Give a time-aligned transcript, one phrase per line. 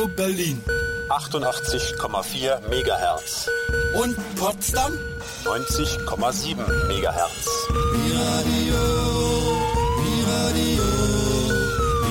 [0.00, 0.62] Radio Berlin.
[1.10, 3.50] 88,4 Megahertz.
[3.94, 4.92] Und Potsdam?
[5.44, 6.56] 90,7
[6.88, 7.68] Megahertz.
[8.08, 8.80] Radio,
[10.24, 10.82] Radio,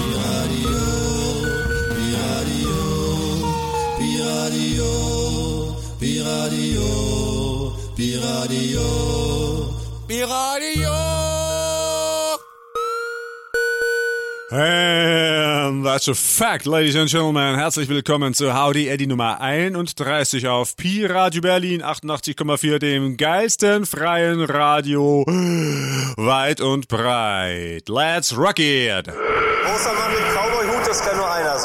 [0.05, 0.83] Radio,
[4.37, 4.83] Radio,
[6.21, 6.93] Radio,
[7.97, 8.19] Radio,
[10.37, 11.18] Radio.
[15.99, 17.55] That's a fact, ladies and gentlemen.
[17.55, 24.39] Herzlich willkommen zu Howdy Eddie Nummer 31 auf Pi Radio Berlin 88,4, dem geilsten freien
[24.39, 25.25] Radio
[26.15, 27.89] weit und breit.
[27.89, 29.07] Let's rock it!
[29.07, 31.58] Großer Mann mit Cowboy-Hut, das kann nur einer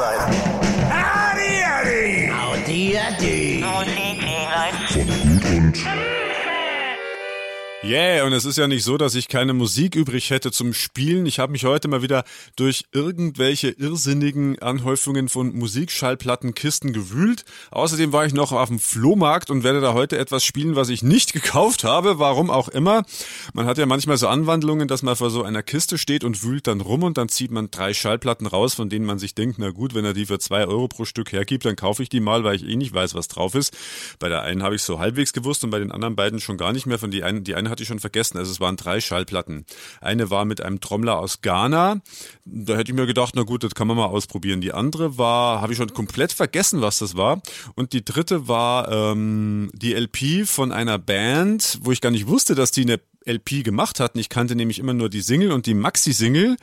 [7.86, 11.26] Yeah, und es ist ja nicht so, dass ich keine Musik übrig hätte zum Spielen.
[11.26, 12.24] Ich habe mich heute mal wieder
[12.56, 17.44] durch irgendwelche irrsinnigen Anhäufungen von Musikschallplattenkisten gewühlt.
[17.72, 21.02] Außerdem war ich noch auf dem Flohmarkt und werde da heute etwas spielen, was ich
[21.02, 23.02] nicht gekauft habe, warum auch immer.
[23.52, 26.66] Man hat ja manchmal so Anwandlungen, dass man vor so einer Kiste steht und wühlt
[26.66, 29.68] dann rum und dann zieht man drei Schallplatten raus, von denen man sich denkt, na
[29.68, 32.44] gut, wenn er die für zwei Euro pro Stück hergibt, dann kaufe ich die mal,
[32.44, 33.76] weil ich eh nicht weiß, was drauf ist.
[34.18, 36.72] Bei der einen habe ich so halbwegs gewusst und bei den anderen beiden schon gar
[36.72, 36.98] nicht mehr.
[36.98, 38.38] Von die einen, die eine hatte ich schon vergessen.
[38.38, 39.66] Also es waren drei Schallplatten.
[40.00, 42.00] Eine war mit einem Trommler aus Ghana.
[42.44, 44.60] Da hätte ich mir gedacht, na gut, das kann man mal ausprobieren.
[44.60, 47.42] Die andere war, habe ich schon komplett vergessen, was das war.
[47.74, 52.54] Und die dritte war ähm, die LP von einer Band, wo ich gar nicht wusste,
[52.54, 54.18] dass die eine LP gemacht hatten.
[54.18, 56.56] Ich kannte nämlich immer nur die Single und die Maxi-Single.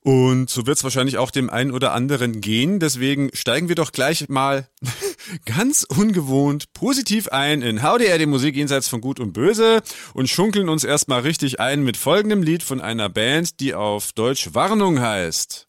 [0.00, 2.78] Und so wird es wahrscheinlich auch dem einen oder anderen gehen.
[2.78, 4.68] Deswegen steigen wir doch gleich mal
[5.44, 10.68] ganz ungewohnt positiv ein in Howdy die Musik jenseits von Gut und Böse und schunkeln
[10.68, 15.68] uns erstmal richtig ein mit folgendem Lied von einer Band, die auf Deutsch Warnung heißt.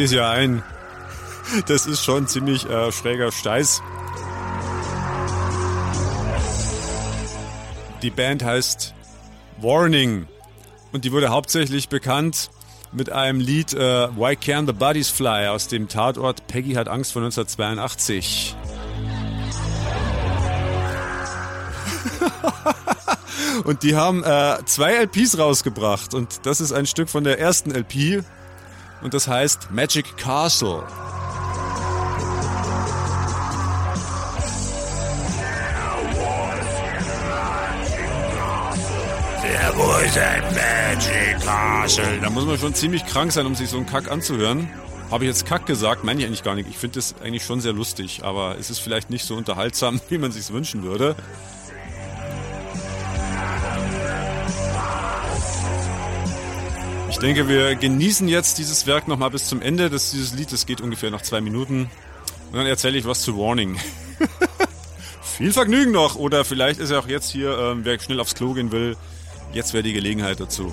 [0.00, 0.62] Sehe es ja ein.
[1.66, 3.82] Das ist schon ziemlich äh, schräger Steiß.
[8.00, 8.94] Die Band heißt
[9.58, 10.26] Warning
[10.92, 12.48] und die wurde hauptsächlich bekannt
[12.92, 17.12] mit einem Lied äh, Why Can the Bodies Fly aus dem Tatort Peggy hat Angst
[17.12, 18.56] von 1982.
[23.64, 27.70] und die haben äh, zwei LPs rausgebracht und das ist ein Stück von der ersten
[27.70, 28.24] LP
[29.02, 30.84] und das heißt Magic Castle.
[40.54, 42.22] Magic.
[42.22, 44.68] Da muss man schon ziemlich krank sein, um sich so einen Kack anzuhören.
[45.10, 46.04] Habe ich jetzt Kack gesagt?
[46.04, 46.68] Meine ich eigentlich gar nicht.
[46.68, 50.18] Ich finde das eigentlich schon sehr lustig, aber es ist vielleicht nicht so unterhaltsam, wie
[50.18, 51.16] man sich wünschen würde.
[57.20, 60.52] Denke, wir genießen jetzt dieses Werk nochmal bis zum Ende des, dieses Lied.
[60.52, 61.90] Das geht ungefähr noch zwei Minuten.
[62.50, 63.78] Und dann erzähle ich was zu Warning.
[65.22, 66.16] Viel Vergnügen noch.
[66.16, 68.96] Oder vielleicht ist ja auch jetzt hier, ähm, wer schnell aufs Klo gehen will,
[69.52, 70.72] jetzt wäre die Gelegenheit dazu.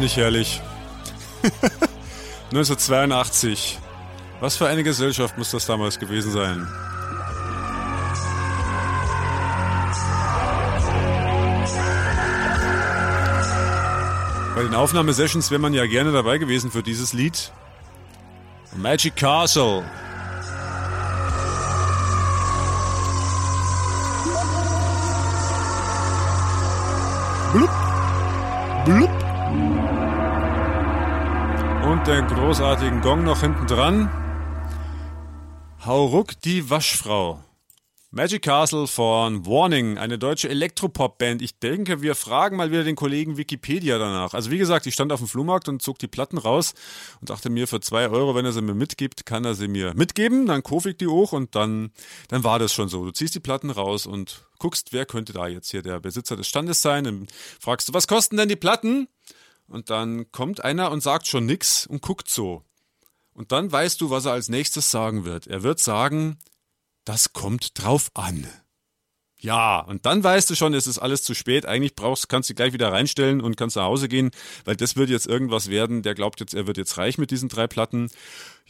[0.00, 0.60] Nicht herrlich?
[2.52, 3.78] 1982.
[4.40, 6.66] Was für eine Gesellschaft muss das damals gewesen sein?
[14.54, 17.52] Bei den Aufnahmesessions wäre man ja gerne dabei gewesen für dieses Lied.
[18.76, 19.84] Magic Castle.
[27.52, 27.89] Blub.
[32.10, 34.10] Den großartigen Gong noch hinten dran.
[35.86, 37.38] Hauruck die Waschfrau.
[38.10, 41.40] Magic Castle von Warning, eine deutsche Elektropop-Band.
[41.40, 44.34] Ich denke, wir fragen mal wieder den Kollegen Wikipedia danach.
[44.34, 46.74] Also wie gesagt, ich stand auf dem Flohmarkt und zog die Platten raus
[47.20, 49.94] und dachte mir, für zwei Euro, wenn er sie mir mitgibt, kann er sie mir
[49.94, 50.46] mitgeben.
[50.46, 51.92] Dann kaufe ich die hoch und dann,
[52.26, 53.04] dann war das schon so.
[53.04, 56.48] Du ziehst die Platten raus und guckst, wer könnte da jetzt hier der Besitzer des
[56.48, 57.04] Standes sein.
[57.04, 57.28] Dann
[57.60, 59.06] fragst du, was kosten denn die Platten?
[59.70, 62.64] Und dann kommt einer und sagt schon nix und guckt so.
[63.32, 65.46] Und dann weißt du, was er als nächstes sagen wird.
[65.46, 66.38] Er wird sagen,
[67.04, 68.48] das kommt drauf an.
[69.38, 71.66] Ja, und dann weißt du schon, es ist alles zu spät.
[71.66, 74.32] Eigentlich brauchst, kannst du gleich wieder reinstellen und kannst nach Hause gehen,
[74.64, 76.02] weil das wird jetzt irgendwas werden.
[76.02, 78.10] Der glaubt jetzt, er wird jetzt reich mit diesen drei Platten.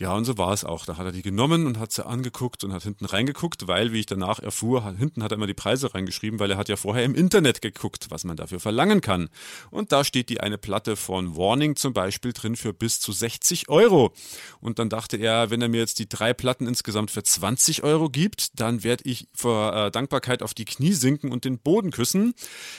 [0.01, 0.87] Ja, und so war es auch.
[0.87, 4.01] Da hat er die genommen und hat sie angeguckt und hat hinten reingeguckt, weil, wie
[4.01, 7.05] ich danach erfuhr, hinten hat er immer die Preise reingeschrieben, weil er hat ja vorher
[7.05, 9.29] im Internet geguckt, was man dafür verlangen kann.
[9.71, 13.69] Und da steht die eine Platte von Warning zum Beispiel drin für bis zu 60
[13.69, 14.15] Euro.
[14.63, 18.09] Und dann dachte er, wenn er mir jetzt die drei Platten insgesamt für 20 Euro
[18.09, 22.33] gibt, dann werde ich vor äh, Dankbarkeit auf die Knie sinken und den Boden küssen.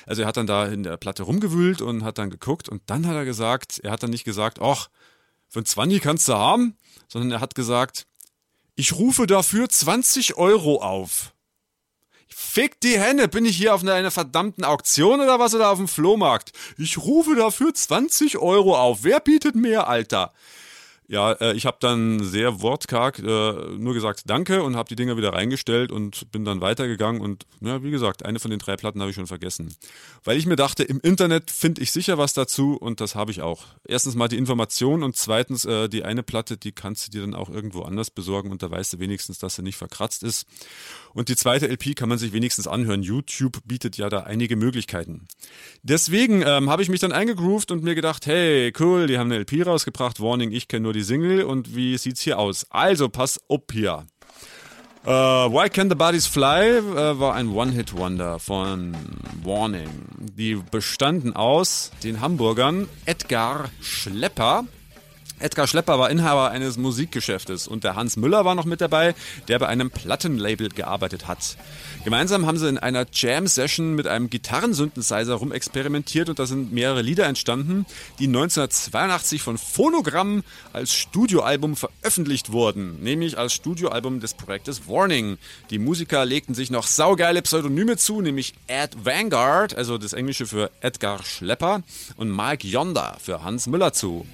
[0.08, 3.06] Also er hat dann da in der Platte rumgewühlt und hat dann geguckt und dann
[3.06, 4.90] hat er gesagt, er hat dann nicht gesagt, ach,
[5.52, 6.78] für ein 20 kannst du haben,
[7.10, 8.08] sondern er hat gesagt,
[8.76, 11.34] ich rufe dafür 20 Euro auf.
[12.30, 15.78] Fick die Henne, bin ich hier auf einer, einer verdammten Auktion oder was oder auf
[15.78, 16.54] dem Flohmarkt?
[16.78, 19.00] Ich rufe dafür 20 Euro auf.
[19.04, 20.34] Wer bietet mehr, Alter?
[21.12, 25.18] Ja, äh, ich habe dann sehr wortkarg äh, nur gesagt Danke und habe die Dinger
[25.18, 29.02] wieder reingestellt und bin dann weitergegangen und ja, wie gesagt, eine von den drei Platten
[29.02, 29.76] habe ich schon vergessen.
[30.24, 33.42] Weil ich mir dachte, im Internet finde ich sicher was dazu und das habe ich
[33.42, 33.66] auch.
[33.86, 37.36] Erstens mal die Information und zweitens äh, die eine Platte, die kannst du dir dann
[37.36, 40.46] auch irgendwo anders besorgen und da weißt du wenigstens, dass sie nicht verkratzt ist.
[41.14, 43.04] Und die zweite LP kann man sich wenigstens anhören.
[43.04, 45.28] YouTube bietet ja da einige Möglichkeiten.
[45.84, 49.42] Deswegen ähm, habe ich mich dann eingegroovt und mir gedacht, hey, cool, die haben eine
[49.42, 50.22] LP rausgebracht.
[50.22, 52.66] Warning, ich kenne nur die Single und wie sieht's hier aus?
[52.70, 54.06] Also, pass up hier.
[55.04, 58.96] Uh, Why Can the Bodies Fly uh, war ein One-Hit-Wonder von
[59.44, 59.90] Warning.
[60.20, 64.66] Die bestanden aus den Hamburgern Edgar Schlepper,
[65.42, 69.16] Edgar Schlepper war Inhaber eines Musikgeschäftes und der Hans Müller war noch mit dabei,
[69.48, 71.58] der bei einem Plattenlabel gearbeitet hat.
[72.04, 77.26] Gemeinsam haben sie in einer Jam-Session mit einem Gitarrensynthesizer rumexperimentiert und da sind mehrere Lieder
[77.26, 77.88] entstanden,
[78.20, 80.44] die 1982 von Phonogramm
[80.74, 85.40] als Studioalbum veröffentlicht wurden, nämlich als Studioalbum des Projektes Warning.
[85.72, 90.70] Die Musiker legten sich noch saugeile Pseudonyme zu, nämlich Ed Vanguard, also das Englische für
[90.82, 91.82] Edgar Schlepper,
[92.16, 94.28] und Mike Yonder für Hans Müller zu.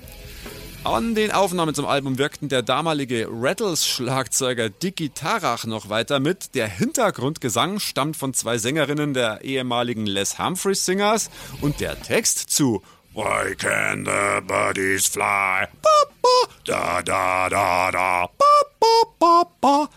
[0.87, 6.55] An den Aufnahmen zum Album wirkten der damalige Rattles-Schlagzeuger Dicky Tarach noch weiter mit.
[6.55, 11.29] Der Hintergrundgesang stammt von zwei Sängerinnen der ehemaligen Les Humphreys Singers
[11.59, 12.81] und der Text zu
[13.13, 15.67] Why can the birdies fly?
[15.81, 15.89] Ba,
[16.21, 18.45] ba, da, da, da, da, ba,
[18.79, 19.89] ba, ba, ba,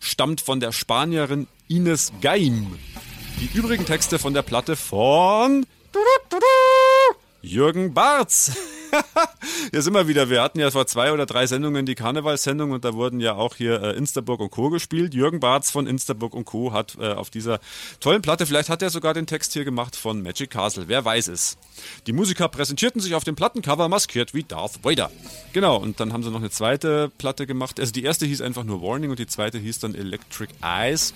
[0.00, 2.80] stammt von der Spanierin Ines Gaim.
[3.38, 5.66] Die übrigen Texte von der Platte von
[7.42, 8.56] Jürgen Barz.
[9.72, 10.28] Sind wir wieder.
[10.28, 13.56] Wir hatten ja vor zwei oder drei Sendungen die Karnevalssendung und da wurden ja auch
[13.56, 14.70] hier äh, Instaburg und Co.
[14.70, 15.14] gespielt.
[15.14, 16.72] Jürgen Barz von Instaburg und Co.
[16.72, 17.60] hat äh, auf dieser
[18.00, 20.88] tollen Platte, vielleicht hat er sogar den Text hier gemacht von Magic Castle.
[20.88, 21.56] Wer weiß es.
[22.06, 25.10] Die Musiker präsentierten sich auf dem Plattencover maskiert wie Darth Vader.
[25.52, 27.80] Genau, und dann haben sie noch eine zweite Platte gemacht.
[27.80, 31.14] Also die erste hieß einfach nur Warning und die zweite hieß dann Electric Eyes.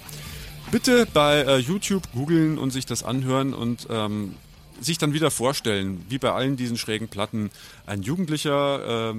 [0.70, 4.34] Bitte bei äh, YouTube googeln und sich das anhören und ähm,
[4.80, 7.50] sich dann wieder vorstellen, wie bei allen diesen schrägen Platten,
[7.86, 9.14] ein Jugendlicher, äh,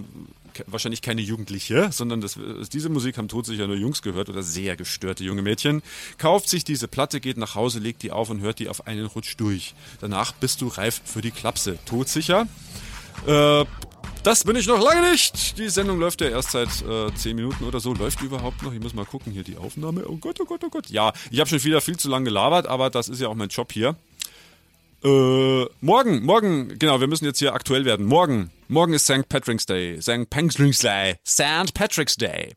[0.66, 2.40] wahrscheinlich keine Jugendliche, sondern das,
[2.72, 5.84] diese Musik haben todsicher nur Jungs gehört oder sehr gestörte junge Mädchen,
[6.18, 9.06] kauft sich diese Platte, geht nach Hause, legt die auf und hört die auf einen
[9.06, 9.74] Rutsch durch.
[10.02, 11.78] Danach bist du reif für die Klapse.
[11.86, 12.48] Todsicher.
[13.26, 13.66] Äh,
[14.24, 15.58] das bin ich noch lange nicht.
[15.58, 17.94] Die Sendung läuft ja erst seit äh, 10 Minuten oder so.
[17.94, 18.74] Läuft die überhaupt noch?
[18.74, 20.06] Ich muss mal gucken hier die Aufnahme.
[20.08, 20.90] Oh Gott, oh Gott, oh Gott.
[20.90, 23.50] Ja, ich habe schon wieder viel zu lange gelabert, aber das ist ja auch mein
[23.50, 23.96] Job hier.
[25.04, 28.06] Äh, morgen, morgen, genau, wir müssen jetzt hier aktuell werden.
[28.06, 29.30] Morgen, morgen ist St.
[29.30, 30.01] Patrick's Day.
[30.01, 30.30] St.
[30.30, 31.16] Patrick's Day.
[31.25, 31.74] St.
[31.74, 32.56] Patrick's Day.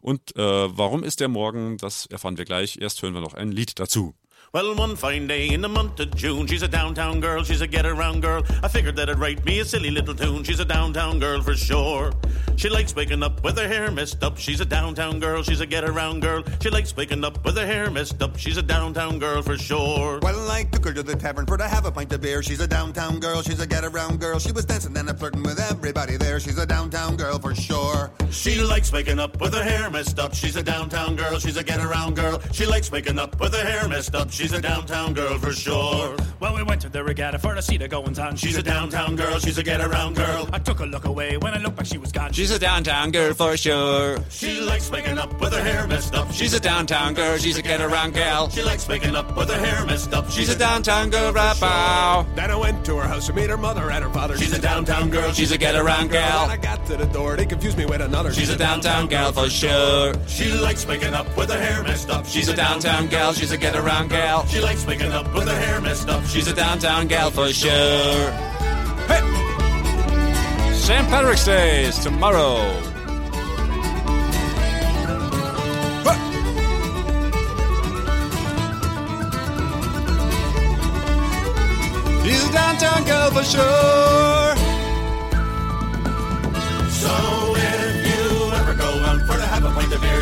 [0.00, 0.40] Und äh,
[0.76, 1.76] warum ist der morgen?
[1.76, 2.78] Das erfahren wir gleich.
[2.80, 4.14] Erst hören wir noch ein Lied dazu.
[4.54, 7.66] Well, one fine day in the month of June, she's a downtown girl, she's a
[7.66, 8.42] get around girl.
[8.62, 10.42] I figured that I'd write me a silly little tune.
[10.42, 12.12] She's a downtown girl for sure.
[12.56, 14.38] She likes waking up with her hair messed up.
[14.38, 16.42] She's a downtown girl, she's a get around girl.
[16.62, 18.38] She likes waking up with her hair messed up.
[18.38, 20.18] She's a downtown girl for sure.
[20.22, 22.42] Well, I took her to the tavern for to have a pint of beer.
[22.42, 24.38] She's a downtown girl, she's a get around girl.
[24.38, 26.40] She was dancing and a flirting with everybody there.
[26.40, 28.10] She's a downtown girl for sure.
[28.30, 30.34] She likes waking up with her hair messed up.
[30.34, 32.40] She's a downtown girl, she's a get around girl.
[32.52, 34.30] She likes waking up with her hair messed up.
[34.38, 36.16] She's a downtown girl for sure.
[36.38, 38.36] Well, we went to the regatta for to see the goings on.
[38.36, 40.48] She's a downtown girl, she's a get around girl.
[40.52, 42.32] I took a look away when I looked back, she was gone.
[42.32, 44.18] She's a downtown girl for sure.
[44.30, 46.30] She likes waking up with her hair messed up.
[46.30, 48.48] She's a downtown girl, she's a get around gal.
[48.48, 50.30] She likes waking up with her hair messed up.
[50.30, 52.24] She's a downtown girl right bow.
[52.36, 54.38] Then I went to her house to meet her mother and her father.
[54.38, 57.44] She's a downtown girl, She's a get around When I got to the door, they
[57.44, 58.32] confused me with another.
[58.32, 60.14] She's a downtown gal for sure.
[60.28, 62.24] She likes waking up with her hair messed up.
[62.24, 64.27] She's a downtown gal, she's a get around gal.
[64.48, 66.24] She likes waking up with her hair messed up.
[66.26, 68.30] She's a downtown gal for sure.
[69.08, 69.22] Hey!
[70.74, 71.08] St.
[71.08, 72.58] Patrick's Day is tomorrow.
[82.22, 84.56] She's a downtown girl for sure.
[86.90, 87.37] So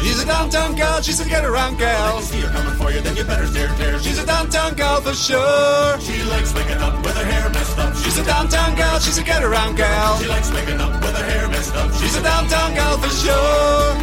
[0.07, 2.21] She's a downtown girl, she's a get around gal.
[2.21, 3.99] see her coming for you, then you better steer clear.
[3.99, 5.99] She's a downtown girl for sure.
[5.99, 7.93] She likes waking up with her hair messed up.
[7.97, 10.17] She's a downtown girl, she's a get around gal.
[10.21, 11.93] She likes waking up with her hair messed up.
[11.95, 13.95] She's a downtown girl for sure.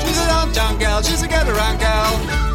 [0.00, 2.47] She's a downtown girl, she's a get around gal.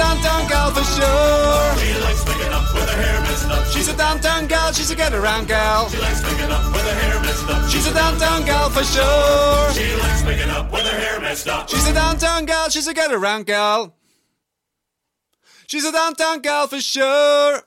[0.00, 1.78] She's a downtown girl for sure.
[1.78, 3.66] She likes waking up with her hair messed up.
[3.66, 5.90] She's a downtown girl, she's a get around gal.
[5.90, 7.68] She likes waking up with her hair messed up.
[7.68, 9.72] She's a downtown gal for sure.
[9.74, 11.68] She likes waking up with her hair messed up.
[11.68, 13.94] She's a downtown gal, she's a get around gal.
[15.66, 17.60] She's a downtown gal for sure.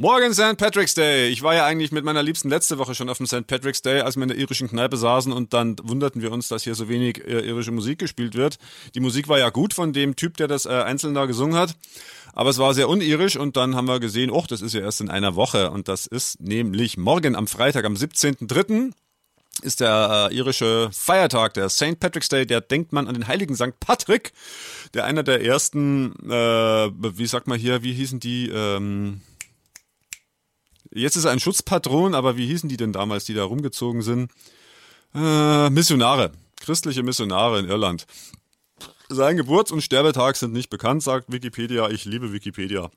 [0.00, 0.56] Morgen St.
[0.56, 1.28] Patrick's Day.
[1.28, 3.46] Ich war ja eigentlich mit meiner Liebsten letzte Woche schon auf dem St.
[3.46, 6.62] Patrick's Day, als wir in der irischen Kneipe saßen und dann wunderten wir uns, dass
[6.62, 8.56] hier so wenig äh, irische Musik gespielt wird.
[8.94, 11.76] Die Musik war ja gut von dem Typ, der das äh, einzeln da gesungen hat,
[12.32, 15.02] aber es war sehr unirisch und dann haben wir gesehen, oh, das ist ja erst
[15.02, 18.92] in einer Woche und das ist nämlich morgen am Freitag, am 17.03
[19.60, 22.00] ist der äh, irische Feiertag, der St.
[22.00, 23.78] Patrick's Day, der denkt man an den heiligen St.
[23.80, 24.32] Patrick,
[24.94, 29.20] der einer der ersten, äh, wie sagt man hier, wie hießen die, ähm,
[30.92, 34.30] jetzt ist er ein Schutzpatron, aber wie hießen die denn damals, die da rumgezogen sind?
[35.14, 38.06] Äh, Missionare, christliche Missionare in Irland.
[39.08, 41.88] Sein Geburts- und Sterbetag sind nicht bekannt, sagt Wikipedia.
[41.90, 42.90] Ich liebe Wikipedia.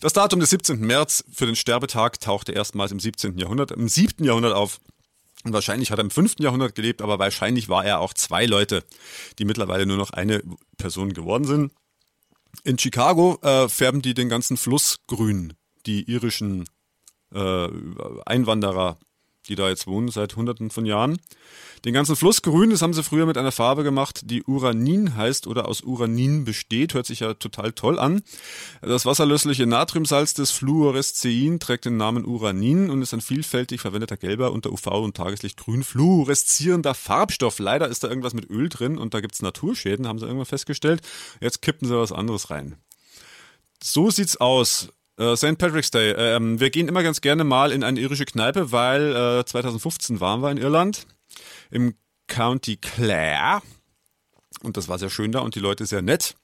[0.00, 0.80] Das Datum des 17.
[0.80, 3.38] März für den Sterbetag tauchte erstmals im 17.
[3.38, 4.24] Jahrhundert, im 7.
[4.24, 4.80] Jahrhundert auf.
[5.44, 6.36] Und wahrscheinlich hat er im 5.
[6.38, 8.82] Jahrhundert gelebt, aber wahrscheinlich war er auch zwei Leute,
[9.38, 10.42] die mittlerweile nur noch eine
[10.78, 11.72] Person geworden sind.
[12.62, 15.52] In Chicago äh, färben die den ganzen Fluss grün,
[15.86, 16.64] die irischen
[17.34, 17.68] äh,
[18.26, 18.98] Einwanderer,
[19.48, 21.18] die da jetzt wohnen seit hunderten von Jahren.
[21.84, 25.46] Den ganzen Fluss grün, das haben sie früher mit einer Farbe gemacht, die Uranin heißt
[25.46, 26.94] oder aus Uranin besteht.
[26.94, 28.22] Hört sich ja total toll an.
[28.80, 34.52] Das wasserlösliche Natriumsalz des Fluorescein trägt den Namen Uranin und ist ein vielfältig verwendeter gelber
[34.52, 37.58] unter UV und Tageslicht grün fluoreszierender Farbstoff.
[37.58, 41.02] Leider ist da irgendwas mit Öl drin und da gibt's Naturschäden, haben sie irgendwann festgestellt.
[41.42, 42.76] Jetzt kippen sie was anderes rein.
[43.82, 44.88] So sieht's aus.
[45.18, 45.58] Äh, St.
[45.58, 46.12] Patrick's Day.
[46.16, 50.42] Ähm, wir gehen immer ganz gerne mal in eine irische Kneipe, weil äh, 2015 waren
[50.42, 51.06] wir in Irland
[51.70, 51.94] im
[52.26, 53.62] County Clare
[54.64, 56.34] und das war sehr schön da und die Leute sehr nett.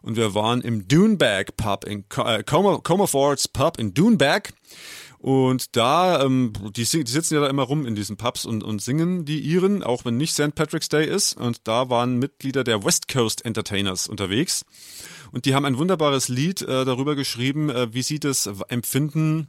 [0.00, 4.52] Und wir waren im Dunebag Pub in äh, Comerfords Pub in Dunebag.
[5.18, 8.80] Und da, ähm, die, die sitzen ja da immer rum in diesen Pubs und, und
[8.80, 10.54] singen die Iren, auch wenn nicht St.
[10.54, 11.36] Patrick's Day ist.
[11.36, 14.64] Und da waren Mitglieder der West Coast Entertainers unterwegs.
[15.32, 19.48] Und die haben ein wunderbares Lied äh, darüber geschrieben, äh, wie sie das empfinden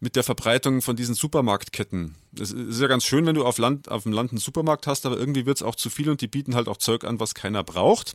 [0.00, 2.14] mit der Verbreitung von diesen Supermarktketten.
[2.40, 5.04] Es ist ja ganz schön, wenn du auf, Land, auf dem Land einen Supermarkt hast,
[5.04, 7.62] aber irgendwie wird's auch zu viel und die bieten halt auch Zeug an, was keiner
[7.62, 8.14] braucht.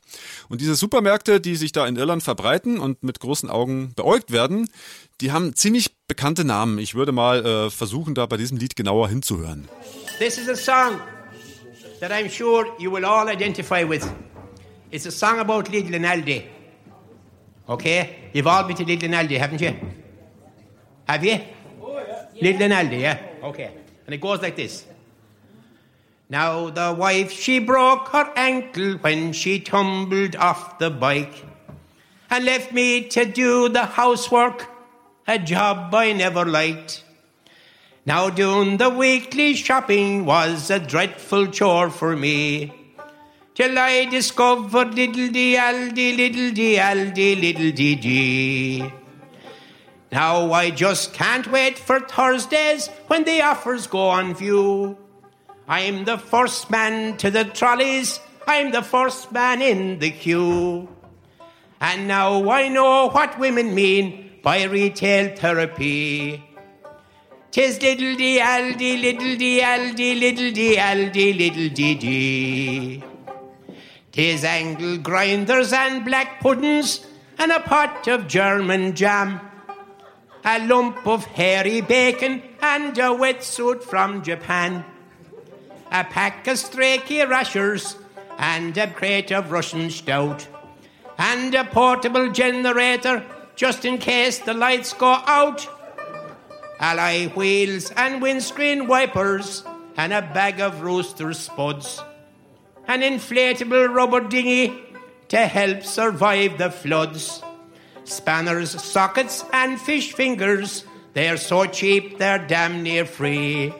[0.50, 4.70] Und diese Supermärkte, die sich da in Irland verbreiten und mit großen Augen beäugt werden,
[5.22, 6.80] die haben ziemlich bekannte Namen.
[6.80, 9.68] Ich würde mal äh, versuchen, da bei diesem Lied genauer hinzuhören.
[10.20, 11.00] This is a song
[12.00, 14.08] that I'm sure you will all identify with.
[14.90, 16.57] It's a song about Lidl and Aldi.
[17.70, 18.30] Okay?
[18.34, 19.76] You've all been to and Aldi, haven't you?
[21.08, 21.40] Have you?
[21.82, 22.54] Oh, yeah.
[22.54, 23.22] Lidl Aldi, yeah?
[23.44, 23.72] Okay.
[24.06, 24.86] And it goes like this.
[26.30, 31.46] Now the wife, she broke her ankle when she tumbled off the bike
[32.30, 34.68] and left me to do the housework,
[35.28, 37.04] a job I never liked.
[38.06, 42.74] Now doing the weekly shopping was a dreadful chore for me.
[43.58, 48.92] Till I discovered little dee aldi, little dee aldi, little dee dee.
[50.12, 54.96] Now I just can't wait for Thursdays when the offers go on view.
[55.68, 60.88] I'm the first man to the trolleys, I'm the first man in the queue.
[61.82, 66.44] And now I know what women mean by retail therapy.
[67.50, 73.17] Tis little dee aldi, little dee aldi, little dee aldi, little dee dee.
[74.18, 77.06] Tis angle grinders and black puddings
[77.38, 79.40] and a pot of German jam.
[80.44, 84.84] A lump of hairy bacon and a wetsuit from Japan.
[85.92, 87.96] A pack of straky rashers
[88.40, 90.48] and a crate of Russian stout.
[91.20, 93.24] And a portable generator
[93.56, 95.70] just in case the lights go out.
[96.80, 99.64] Alloy wheels and windscreen wipers
[99.96, 102.02] and a bag of rooster spuds.
[102.88, 104.74] An inflatable rubber dinghy
[105.28, 107.44] to help survive the floods.
[108.06, 113.74] Spanners, sockets, and fish fingers, they're so cheap they're damn near free.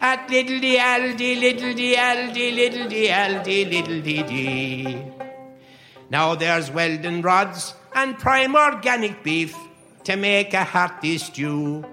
[0.00, 5.12] At little dee aldi, little dee aldi, little dee aldi, little dee dee.
[6.08, 9.56] Now there's Weldon rods and prime organic beef
[10.04, 11.84] to make a hearty stew.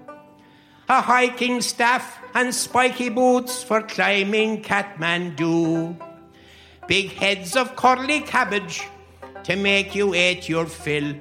[0.88, 6.07] A hiking staff and spiky boots for climbing Kathmandu.
[6.88, 8.88] Big heads of curly cabbage
[9.44, 11.16] to make you eat your fill.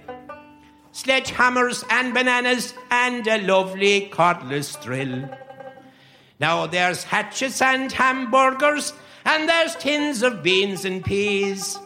[0.92, 5.28] Sledgehammers and bananas and a lovely cordless drill.
[6.38, 8.92] Now there's hatchets and hamburgers,
[9.24, 11.78] and there's tins of beans and peas,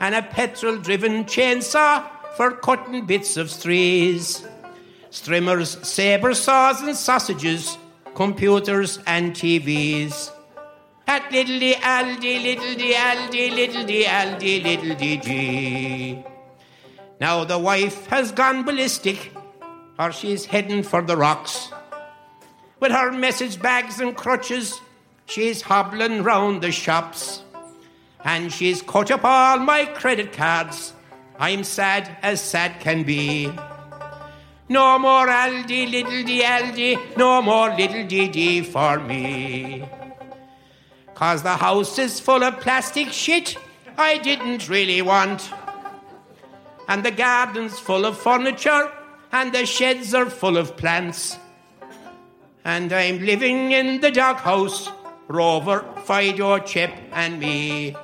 [0.00, 4.46] and a petrol driven chainsaw for cutting bits of trees.
[5.10, 7.76] Strimmers, saber saws, and sausages,
[8.14, 10.30] computers and TVs.
[11.10, 16.24] At little dee aldi, little dee aldi, little dee aldi, little dee gee.
[17.20, 19.32] Now the wife has gone ballistic,
[19.98, 21.72] or she's heading for the rocks.
[22.78, 24.80] With her message bags and crutches,
[25.26, 27.42] she's hobbling round the shops.
[28.24, 30.92] And she's cut up all my credit cards.
[31.40, 33.50] I'm sad as sad can be.
[34.68, 39.88] No more Aldi, little dee Aldi, no more little dee dee for me.
[41.20, 43.54] Cause the house is full of plastic shit
[43.98, 45.50] I didn't really want.
[46.88, 48.90] And the garden's full of furniture,
[49.30, 51.38] and the sheds are full of plants.
[52.64, 54.88] And I'm living in the doghouse,
[55.28, 57.94] Rover, Fido, Chip, and me.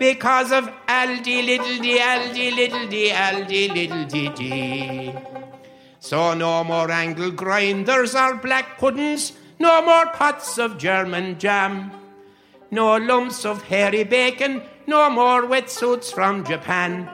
[0.00, 5.14] Because of Aldi, little dee, Aldi, little dee, Aldi, little dee dee.
[6.00, 11.92] So no more angle grinders or black puddings, no more pots of German jam.
[12.70, 17.08] No lumps of hairy bacon, no more wetsuits from Japan.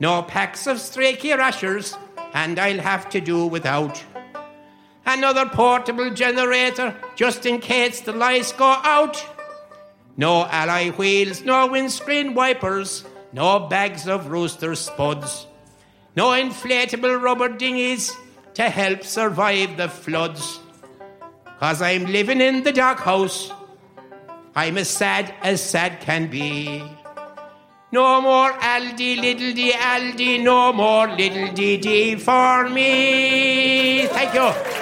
[0.00, 1.96] No packs of straky rashers,
[2.32, 4.02] and I'll have to do without.
[5.06, 9.24] Another portable generator, just in case the lights go out.
[10.16, 15.46] No alloy wheels, no windscreen wipers, no bags of rooster spuds.
[16.16, 18.12] No inflatable rubber dinghies
[18.54, 20.60] to help survive the floods.
[21.58, 23.50] Cause I'm living in the doghouse.
[24.56, 26.82] I'm as sad as sad can be.
[27.90, 34.06] No more Aldi, little dee Aldi, no more little dee dee for me.
[34.06, 34.73] Thank you.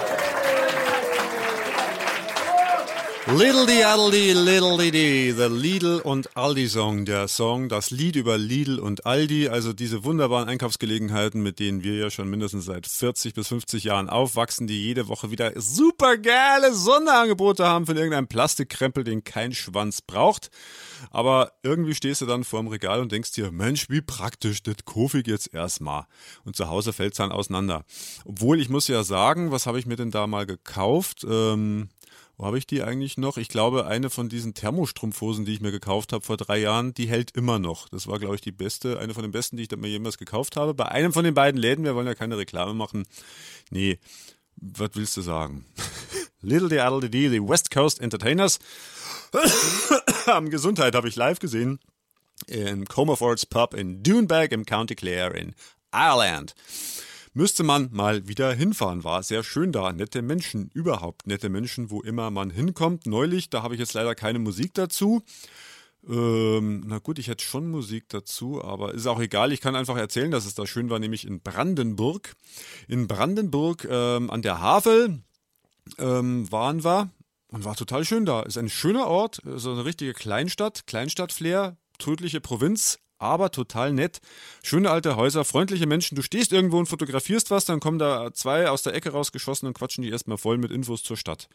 [3.25, 8.17] Little die Aldi, Little die die, the Lidl und Aldi Song, der Song, das Lied
[8.17, 12.85] über Lidl und Aldi, also diese wunderbaren Einkaufsgelegenheiten, mit denen wir ja schon mindestens seit
[12.85, 18.27] 40 bis 50 Jahren aufwachsen, die jede Woche wieder super geile Sonderangebote haben von irgendeinem
[18.27, 20.51] Plastikkrempel, den kein Schwanz braucht.
[21.09, 24.75] Aber irgendwie stehst du dann vorm Regal und denkst dir, Mensch, wie praktisch, das
[25.13, 26.07] ich jetzt erstmal.
[26.43, 27.85] Und zu Hause fällt es dann auseinander.
[28.25, 31.25] Obwohl, ich muss ja sagen, was habe ich mir denn da mal gekauft?
[31.27, 31.89] Ähm,
[32.37, 33.37] wo habe ich die eigentlich noch?
[33.37, 37.07] Ich glaube, eine von diesen Thermostrumpfhosen, die ich mir gekauft habe vor drei Jahren, die
[37.07, 37.87] hält immer noch.
[37.89, 40.55] Das war, glaube ich, die beste, eine von den besten, die ich mir jemals gekauft
[40.55, 40.73] habe.
[40.73, 43.05] Bei einem von den beiden Läden, wir wollen ja keine Reklame machen.
[43.69, 43.99] Nee,
[44.55, 45.65] was willst du sagen?
[46.41, 48.59] Little the Addle the the West Coast Entertainers.
[50.25, 51.79] Am Gesundheit habe ich live gesehen.
[52.47, 55.55] In Comerfords Pub in Dunebag im County Clare in
[55.93, 56.55] Ireland
[57.33, 59.03] müsste man mal wieder hinfahren.
[59.03, 59.91] War sehr schön da.
[59.91, 63.05] Nette Menschen, überhaupt nette Menschen, wo immer man hinkommt.
[63.05, 65.23] Neulich, da habe ich jetzt leider keine Musik dazu.
[66.07, 69.53] Ähm, na gut, ich hätte schon Musik dazu, aber ist auch egal.
[69.53, 72.35] Ich kann einfach erzählen, dass es da schön war, nämlich in Brandenburg.
[72.87, 75.21] In Brandenburg ähm, an der Havel
[75.97, 77.09] ähm, waren wir
[77.47, 78.41] und war total schön da.
[78.41, 84.21] Ist ein schöner Ort, so eine richtige Kleinstadt, Kleinstadt-Flair, tödliche Provinz, aber total nett.
[84.61, 86.15] Schöne alte Häuser, freundliche Menschen.
[86.15, 89.73] Du stehst irgendwo und fotografierst was, dann kommen da zwei aus der Ecke rausgeschossen und
[89.73, 91.47] quatschen die erstmal voll mit Infos zur Stadt.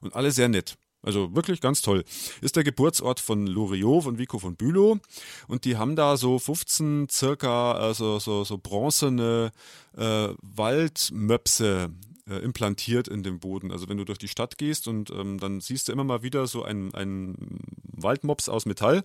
[0.00, 0.76] Und alle sehr nett.
[1.02, 2.04] Also wirklich ganz toll.
[2.40, 4.98] Ist der Geburtsort von Loriot, von Vico von Bülow.
[5.48, 9.50] Und die haben da so 15 circa, also so, so bronzene
[9.96, 11.90] äh, Waldmöpse
[12.28, 13.72] äh, implantiert in dem Boden.
[13.72, 16.46] Also wenn du durch die Stadt gehst und ähm, dann siehst du immer mal wieder
[16.46, 17.60] so einen, einen
[17.92, 19.02] Waldmops aus Metall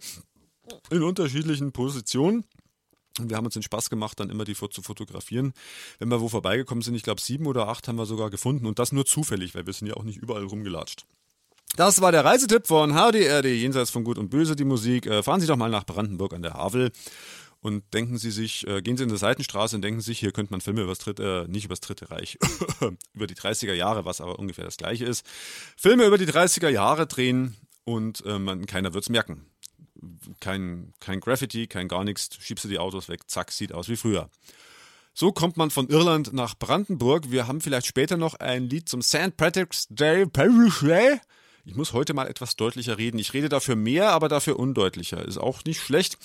[0.89, 2.45] in unterschiedlichen Positionen.
[3.19, 5.53] Und wir haben uns den Spaß gemacht, dann immer die zu fotografieren.
[5.99, 8.77] Wenn wir wo vorbeigekommen sind, ich glaube sieben oder acht haben wir sogar gefunden und
[8.77, 11.05] das nur zufällig, weil wir sind ja auch nicht überall rumgelatscht.
[11.77, 15.07] Das war der Reisetipp von HDRD, jenseits von Gut und Böse, die Musik.
[15.07, 16.91] Äh, fahren Sie doch mal nach Brandenburg an der Havel
[17.65, 20.53] und denken Sie sich, äh, gehen Sie in die Seitenstraße und denken sich, hier könnte
[20.53, 22.37] man Filme über das Dritte, äh, nicht über das Dritte Reich,
[23.13, 25.25] über die 30er Jahre, was aber ungefähr das gleiche ist.
[25.75, 29.45] Filme über die 30er Jahre drehen und äh, man, keiner wird es merken.
[30.39, 33.95] Kein, kein Graffiti, kein gar nichts, schiebst du die Autos weg, zack, sieht aus wie
[33.95, 34.29] früher.
[35.13, 37.31] So kommt man von Irland nach Brandenburg.
[37.31, 39.37] Wir haben vielleicht später noch ein Lied zum St.
[39.37, 40.27] Patrick's Day.
[41.63, 43.17] Ich muss heute mal etwas deutlicher reden.
[43.17, 45.23] Ich rede dafür mehr, aber dafür undeutlicher.
[45.23, 46.17] Ist auch nicht schlecht.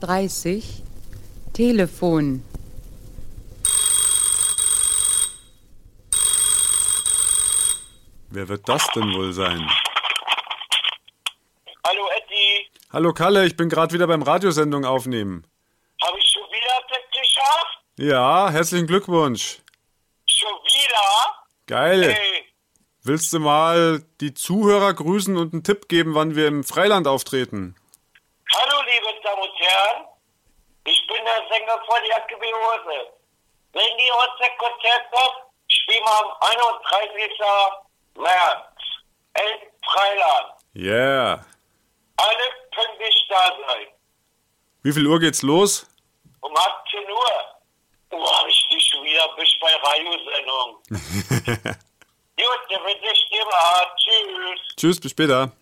[0.00, 0.82] 30
[1.52, 2.42] Telefon.
[8.30, 9.68] Wer wird das denn wohl sein?
[11.86, 15.46] Hallo Eddie, Hallo Kalle, ich bin gerade wieder beim Radiosendung aufnehmen.
[16.02, 17.78] habe ich schon wieder das geschafft?
[17.96, 19.58] Ja, herzlichen Glückwunsch.
[20.28, 21.44] Schon wieder?
[21.66, 22.12] Geil.
[22.14, 22.46] Hey,
[23.02, 27.74] Willst du mal die Zuhörer grüßen und einen Tipp geben, wann wir im Freiland auftreten?
[28.52, 30.04] hallo liebe Damen und Herren,
[30.84, 33.06] ich bin der Sänger von Jacke wie Hose.
[33.72, 37.30] Wenn die unser Konzert kommt, spielen wir am 31.
[38.16, 38.66] März
[39.38, 40.60] in Freiland.
[40.74, 41.46] Yeah.
[42.20, 43.86] Alle pünktlich da sein.
[44.82, 45.86] Wie viel Uhr geht's los?
[46.40, 47.60] Um 18 Uhr.
[48.12, 50.82] Oh, dich schon wieder bis bei Radiosendung.
[52.36, 53.86] Gut, dann wünsche ich dir mal.
[53.96, 54.76] Tschüss.
[54.76, 55.52] Tschüss, bis später.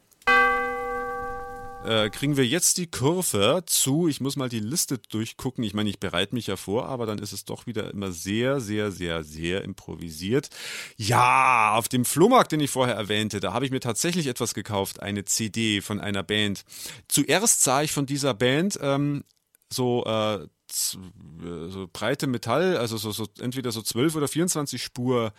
[1.88, 4.08] Äh, kriegen wir jetzt die Kurve zu.
[4.08, 5.64] Ich muss mal die Liste durchgucken.
[5.64, 8.60] Ich meine, ich bereite mich ja vor, aber dann ist es doch wieder immer sehr,
[8.60, 10.50] sehr, sehr, sehr improvisiert.
[10.98, 15.00] Ja, auf dem Flohmarkt, den ich vorher erwähnte, da habe ich mir tatsächlich etwas gekauft,
[15.00, 16.66] eine CD von einer Band.
[17.08, 19.24] Zuerst sah ich von dieser Band ähm,
[19.72, 25.32] so äh, äh, so breite Metall, also so, so entweder so 12 oder 24 Spur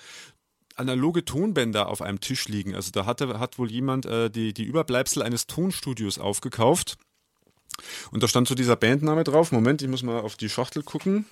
[0.80, 2.76] analoge Tonbänder auf einem Tisch liegen.
[2.76, 6.98] Also da hatte, hat wohl jemand äh, die, die Überbleibsel eines Tonstudios aufgekauft.
[8.12, 9.52] Und da stand so dieser Bandname drauf.
[9.52, 11.26] Moment, ich muss mal auf die Schachtel gucken.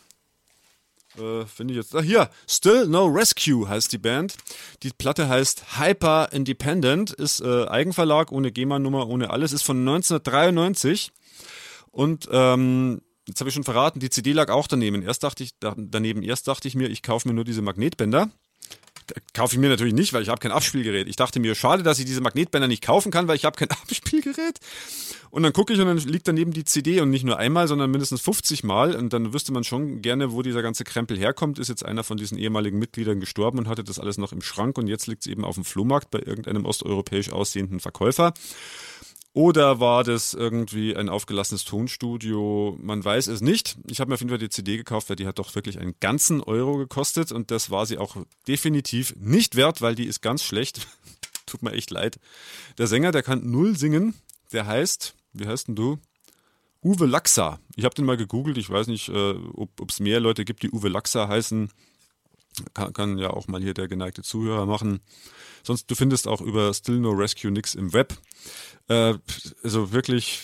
[1.18, 1.96] Äh, Finde ich jetzt.
[1.96, 4.36] Ah, hier, Still No Rescue heißt die Band.
[4.84, 11.12] Die Platte heißt Hyper Independent, ist äh, Eigenverlag, ohne GEMA-Nummer, ohne alles, ist von 1993.
[11.92, 15.02] Und ähm, jetzt habe ich schon verraten, die CD lag auch daneben.
[15.02, 18.30] Erst dachte ich, da, daneben, erst dachte ich mir, ich kaufe mir nur diese Magnetbänder.
[19.34, 21.08] Kaufe ich mir natürlich nicht, weil ich habe kein Abspielgerät.
[21.08, 23.70] Ich dachte mir, schade, dass ich diese Magnetbänder nicht kaufen kann, weil ich habe kein
[23.84, 24.60] Abspielgerät.
[25.30, 27.92] Und dann gucke ich und dann liegt daneben die CD und nicht nur einmal, sondern
[27.92, 28.96] mindestens 50 Mal.
[28.96, 31.60] Und dann wüsste man schon gerne, wo dieser ganze Krempel herkommt.
[31.60, 34.78] Ist jetzt einer von diesen ehemaligen Mitgliedern gestorben und hatte das alles noch im Schrank
[34.78, 38.34] und jetzt liegt es eben auf dem Flohmarkt bei irgendeinem osteuropäisch aussehenden Verkäufer.
[39.38, 42.76] Oder war das irgendwie ein aufgelassenes Tonstudio?
[42.82, 43.78] Man weiß es nicht.
[43.88, 45.94] Ich habe mir auf jeden Fall die CD gekauft, weil die hat doch wirklich einen
[46.00, 50.42] ganzen Euro gekostet und das war sie auch definitiv nicht wert, weil die ist ganz
[50.42, 50.88] schlecht.
[51.46, 52.18] Tut mir echt leid.
[52.80, 54.16] Der Sänger, der kann null singen.
[54.54, 56.00] Der heißt, wie heißt denn du?
[56.84, 57.60] Uwe Laxa.
[57.76, 58.58] Ich habe den mal gegoogelt.
[58.58, 61.70] Ich weiß nicht, äh, ob es mehr Leute gibt, die Uwe Laxa heißen.
[62.74, 65.02] Kann, kann ja auch mal hier der geneigte Zuhörer machen.
[65.68, 68.18] Sonst, du findest auch über Still No Rescue nix im Web.
[68.88, 69.16] Äh,
[69.64, 70.40] also wirklich,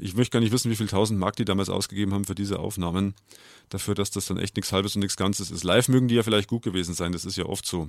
[0.00, 2.58] ich möchte gar nicht wissen, wie viel tausend Mark die damals ausgegeben haben für diese
[2.58, 3.14] Aufnahmen.
[3.68, 5.62] Dafür, dass das dann echt nichts Halbes und nichts Ganzes ist.
[5.62, 7.88] Live mögen die ja vielleicht gut gewesen sein, das ist ja oft so.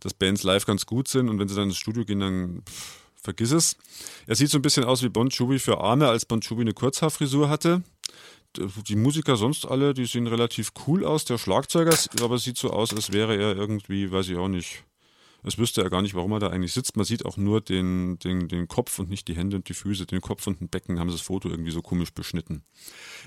[0.00, 3.02] Dass Bands live ganz gut sind und wenn sie dann ins Studio gehen, dann pff,
[3.22, 3.76] vergiss es.
[4.26, 6.74] Er sieht so ein bisschen aus wie Bon Jovi für Arme, als Bon Jovi eine
[6.74, 7.84] Kurzhaarfrisur hatte.
[8.56, 11.24] Die Musiker sonst alle, die sehen relativ cool aus.
[11.24, 14.82] Der Schlagzeuger aber sieht so aus, als wäre er irgendwie, weiß ich auch nicht,
[15.42, 16.96] es wüsste er gar nicht, warum er da eigentlich sitzt.
[16.96, 20.06] Man sieht auch nur den, den, den Kopf und nicht die Hände und die Füße.
[20.06, 22.62] Den Kopf und den Becken haben sie das Foto irgendwie so komisch beschnitten.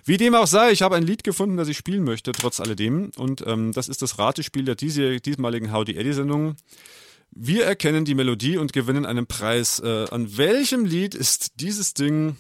[0.06, 3.12] Wie dem auch sei, ich habe ein Lied gefunden, das ich spielen möchte, trotz alledem.
[3.17, 6.56] Und ähm, das ist das Ratespiel der diese, diesmaligen Howdy Eddie-Sendung.
[7.32, 9.80] Wir erkennen die Melodie und gewinnen einen Preis.
[9.80, 12.38] Äh, an welchem Lied ist dieses Ding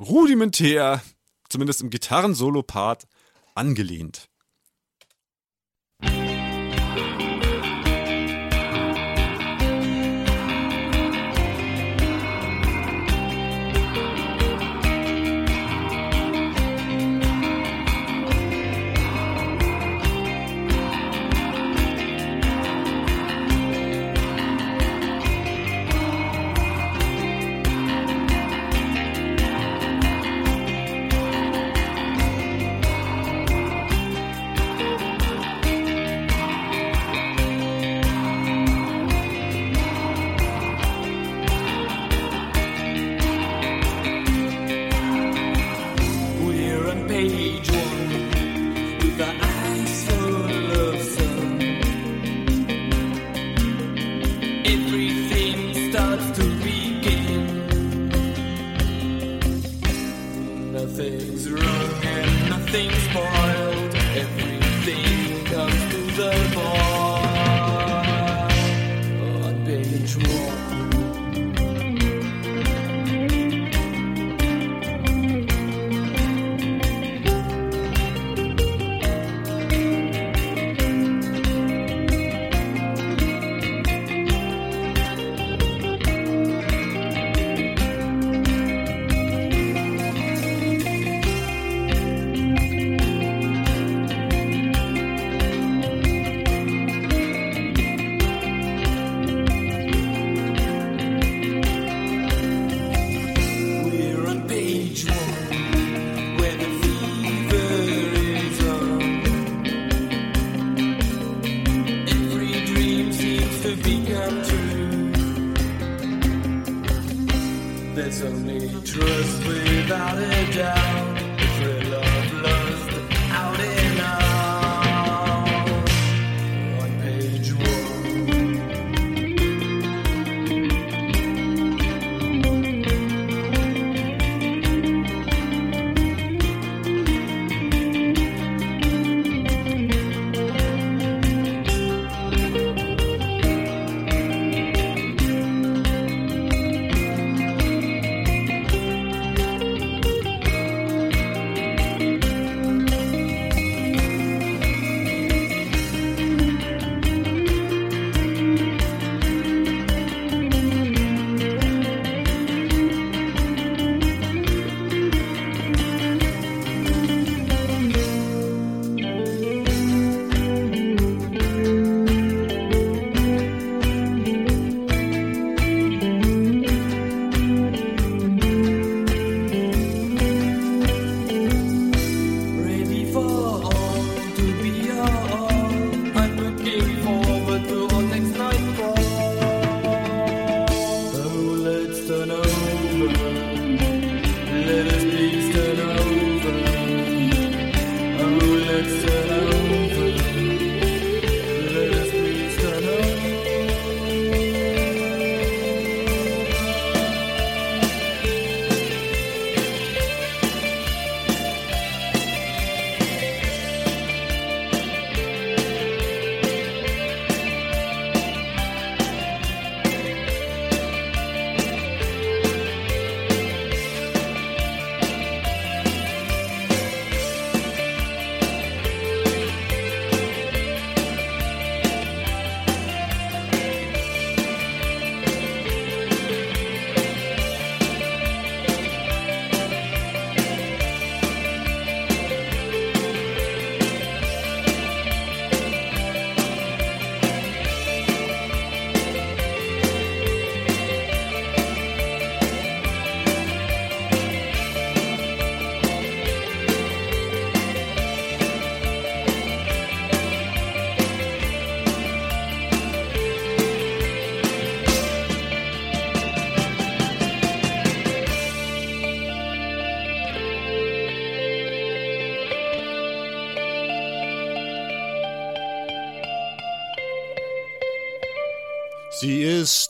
[0.00, 1.02] rudimentär,
[1.48, 3.06] zumindest im Gitarren-Solo-Part,
[3.54, 4.29] angelehnt?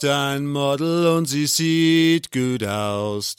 [0.02, 3.36] Ist ein Model und sie sieht gut aus.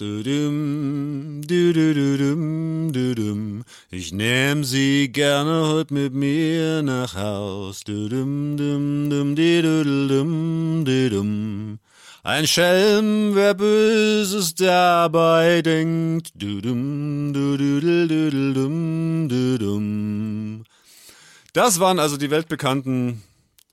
[3.89, 7.81] Ich nehm sie gerne heute mit mir nach Haus.
[12.23, 16.31] Ein Schelm, wer Böses dabei denkt.
[21.53, 23.23] Das waren also die weltbekannten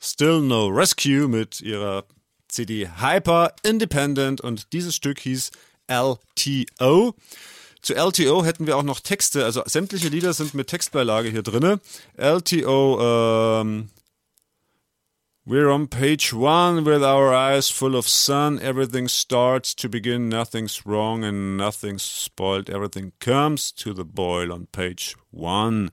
[0.01, 2.05] Still No Rescue mit ihrer
[2.49, 5.51] CD Hyper Independent und dieses Stück hieß
[5.87, 7.15] LTO.
[7.81, 11.81] Zu LTO hätten wir auch noch Texte, also sämtliche Lieder sind mit Textbeilage hier drinne.
[12.17, 13.91] LTO ähm,
[15.49, 18.59] We're on page one with our eyes full of sun.
[18.59, 22.69] Everything starts to begin, nothing's wrong and nothing's spoiled.
[22.69, 25.91] Everything comes to the boil on page one.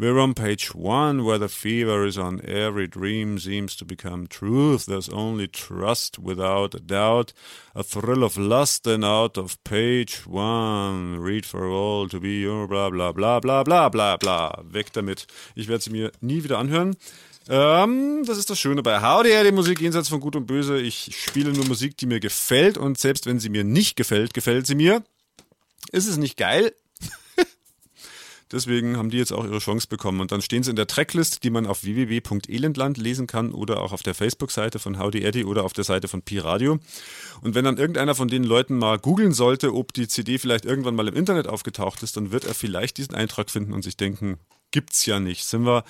[0.00, 4.86] We're on page one where the fever is on every dream seems to become truth.
[4.86, 7.32] There's only trust without a doubt,
[7.74, 11.18] a thrill of lust and out of page one.
[11.18, 14.62] Read for all to be your bla bla bla bla bla bla bla.
[14.70, 15.26] Weg damit.
[15.56, 16.94] Ich werde sie mir nie wieder anhören.
[17.48, 20.80] Ähm, das ist das Schöne bei HDR, die Musik jenseits von Gut und Böse.
[20.80, 24.68] Ich spiele nur Musik, die mir gefällt und selbst wenn sie mir nicht gefällt, gefällt
[24.68, 25.02] sie mir.
[25.90, 26.72] Ist es nicht geil?
[28.50, 30.20] Deswegen haben die jetzt auch ihre Chance bekommen.
[30.20, 33.92] Und dann stehen sie in der Tracklist, die man auf www.elendland lesen kann oder auch
[33.92, 36.78] auf der Facebook-Seite von Howdy Eddie oder auf der Seite von Pi Radio.
[37.42, 40.94] Und wenn dann irgendeiner von den Leuten mal googeln sollte, ob die CD vielleicht irgendwann
[40.94, 44.38] mal im Internet aufgetaucht ist, dann wird er vielleicht diesen Eintrag finden und sich denken,
[44.70, 45.44] gibt's ja nicht.
[45.44, 45.84] Sind wir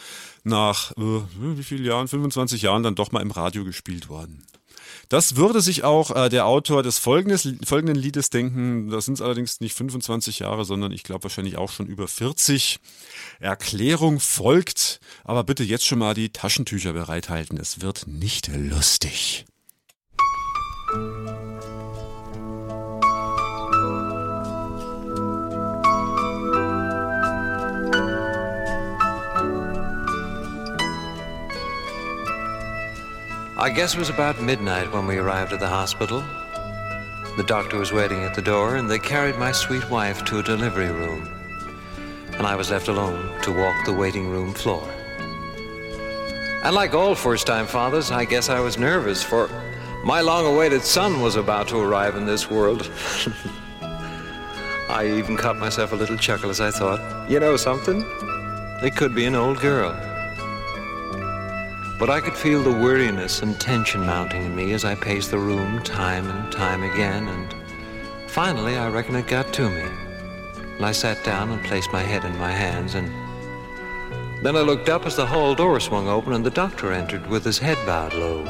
[0.45, 4.45] nach äh, wie vielen Jahren, 25 Jahren dann doch mal im Radio gespielt worden.
[5.09, 8.91] Das würde sich auch äh, der Autor des folgendes, folgenden Liedes denken.
[8.91, 12.79] Das sind allerdings nicht 25 Jahre, sondern ich glaube wahrscheinlich auch schon über 40.
[13.41, 17.59] Erklärung folgt, aber bitte jetzt schon mal die Taschentücher bereithalten.
[17.59, 19.47] Es wird nicht lustig.
[33.61, 36.23] I guess it was about midnight when we arrived at the hospital.
[37.37, 40.45] The doctor was waiting at the door, and they carried my sweet wife to a
[40.45, 41.29] delivery room.
[42.35, 44.89] And I was left alone to walk the waiting room floor.
[46.63, 49.51] And like all first time fathers, I guess I was nervous, for
[50.05, 52.89] my long awaited son was about to arrive in this world.
[54.89, 58.05] I even caught myself a little chuckle as I thought, you know something?
[58.85, 60.08] It could be an old girl.
[61.99, 65.39] But I could feel the weariness and tension mounting in me as I paced the
[65.39, 67.55] room time and time again, and
[68.31, 69.85] finally I reckon it got to me.
[70.77, 73.09] And I sat down and placed my head in my hands, and
[74.45, 77.45] then I looked up as the hall door swung open and the doctor entered with
[77.45, 78.45] his head bowed low.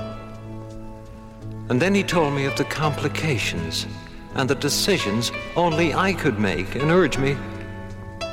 [1.71, 3.87] And then he told me of the complications
[4.35, 7.39] and the decisions only I could make and urged me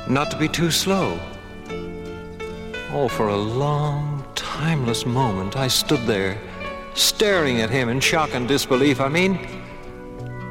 [0.08, 1.18] not to be too slow.
[2.92, 4.15] Oh, for a long,
[4.56, 6.38] timeless moment, I stood there,
[6.94, 9.02] staring at him in shock and disbelief.
[9.02, 9.34] I mean,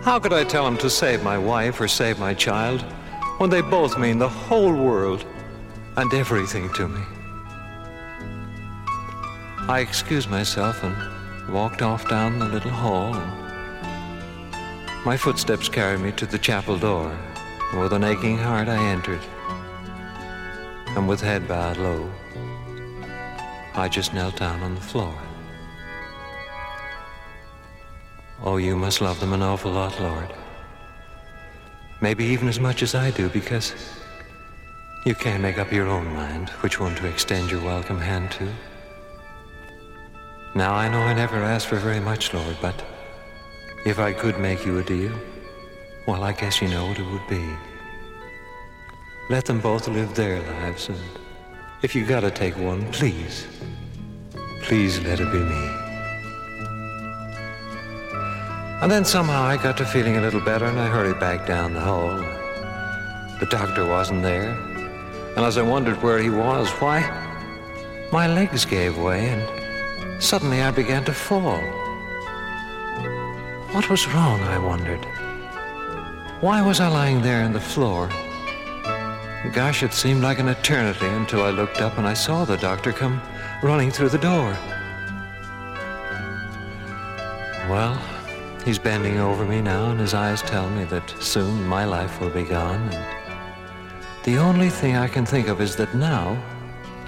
[0.04, 2.84] how could I tell him to save my wife or save my child
[3.39, 5.26] when they both mean the whole world
[5.98, 7.02] and everything to me?
[9.68, 10.96] I excused myself and
[11.52, 13.32] walked off down the little hall, and
[15.04, 17.12] my footsteps carried me to the chapel door.
[17.72, 19.22] And with an aching heart, I entered,
[20.96, 22.08] and with head bowed low,
[23.78, 25.14] I just knelt down on the floor.
[28.42, 30.34] Oh, you must love them an awful lot, Lord.
[32.00, 33.76] Maybe even as much as I do, because
[35.06, 38.48] you can't make up your own mind which one to extend your welcome hand to.
[40.56, 42.82] Now, I know I never asked for very much, Lord, but
[43.86, 45.14] if I could make you a deal,
[46.08, 47.46] well, I guess you know what it would be.
[49.30, 51.00] Let them both live their lives, and
[51.82, 53.46] if you gotta take one, please,
[54.64, 55.70] please let it be me.
[58.82, 61.74] And then somehow I got to feeling a little better, and I hurried back down
[61.74, 62.18] the hall.
[63.40, 64.52] The doctor wasn't there,
[65.36, 67.02] and as I wondered where he was, why,
[68.12, 71.62] my legs gave way, and suddenly I began to fall.
[73.73, 75.06] What was wrong, I wondered.
[76.42, 78.10] Why was I lying there on the floor?
[79.54, 82.91] Gosh, it seemed like an eternity until I looked up and I saw the doctor
[82.91, 83.21] come
[83.62, 84.58] running through the door.
[87.69, 88.00] Well,
[88.65, 92.29] he's bending over me now, and his eyes tell me that soon my life will
[92.29, 92.81] be gone.
[92.91, 93.06] And
[94.23, 96.37] the only thing I can think of is that now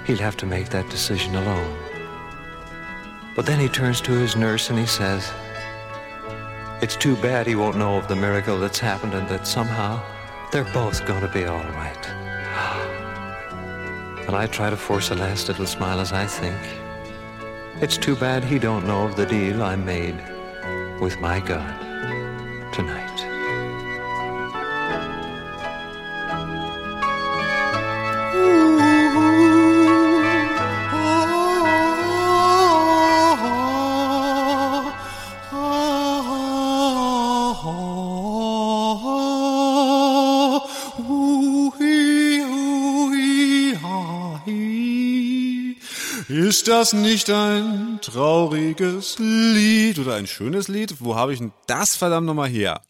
[0.06, 1.76] he'll have to make that decision alone.
[3.36, 5.30] But then he turns to his nurse and he says,
[6.82, 10.02] It's too bad he won't know of the miracle that's happened and that somehow
[10.50, 12.27] they're both going to be all right.
[14.28, 16.56] And I try to force a last little smile as I think.
[17.80, 20.20] It's too bad he don't know of the deal I made
[21.00, 21.87] with my God
[46.68, 50.96] Ist das nicht ein trauriges Lied oder ein schönes Lied?
[51.00, 52.82] Wo habe ich denn das verdammt nochmal her?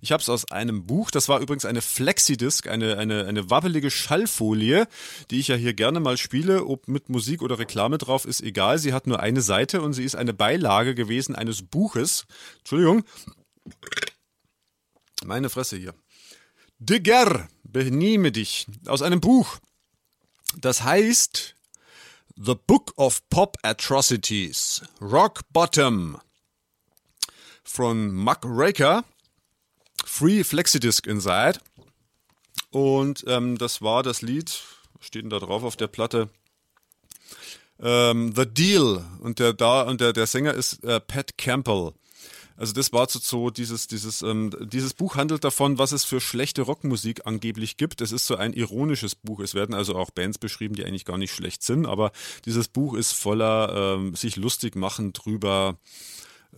[0.00, 3.90] Ich habe es aus einem Buch, das war übrigens eine Flexidisc, eine, eine, eine wabbelige
[3.90, 4.88] Schallfolie,
[5.30, 8.78] die ich ja hier gerne mal spiele, ob mit Musik oder Reklame drauf, ist egal.
[8.78, 12.24] Sie hat nur eine Seite und sie ist eine Beilage gewesen eines Buches.
[12.60, 13.04] Entschuldigung.
[15.26, 15.92] Meine Fresse hier.
[16.78, 18.66] Digger, benehme dich.
[18.86, 19.58] Aus einem Buch.
[20.56, 21.54] Das heißt
[22.42, 24.80] The Book of Pop Atrocities.
[24.98, 26.16] Rock Bottom.
[27.62, 29.04] Von Muck Raker.
[30.06, 31.60] Free Flexidisc Inside.
[32.70, 34.62] Und ähm, das war das Lied,
[35.00, 36.30] steht denn da drauf auf der Platte?
[37.78, 39.04] Ähm, The Deal.
[39.20, 41.92] Und der da und der, der Sänger ist äh, Pat Campbell.
[42.60, 46.60] Also das war so, dieses, dieses, ähm, dieses Buch handelt davon, was es für schlechte
[46.60, 48.02] Rockmusik angeblich gibt.
[48.02, 49.40] Es ist so ein ironisches Buch.
[49.40, 52.12] Es werden also auch Bands beschrieben, die eigentlich gar nicht schlecht sind, aber
[52.44, 55.78] dieses Buch ist voller ähm, sich lustig machen drüber,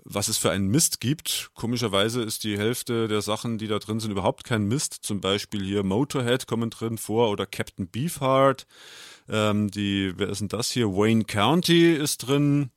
[0.02, 1.50] was es für einen Mist gibt.
[1.54, 4.98] Komischerweise ist die Hälfte der Sachen, die da drin sind, überhaupt kein Mist.
[5.02, 8.66] Zum Beispiel hier Motorhead kommen drin vor oder Captain Beefheart.
[9.28, 10.88] Ähm, die, wer ist denn das hier?
[10.88, 12.72] Wayne County ist drin.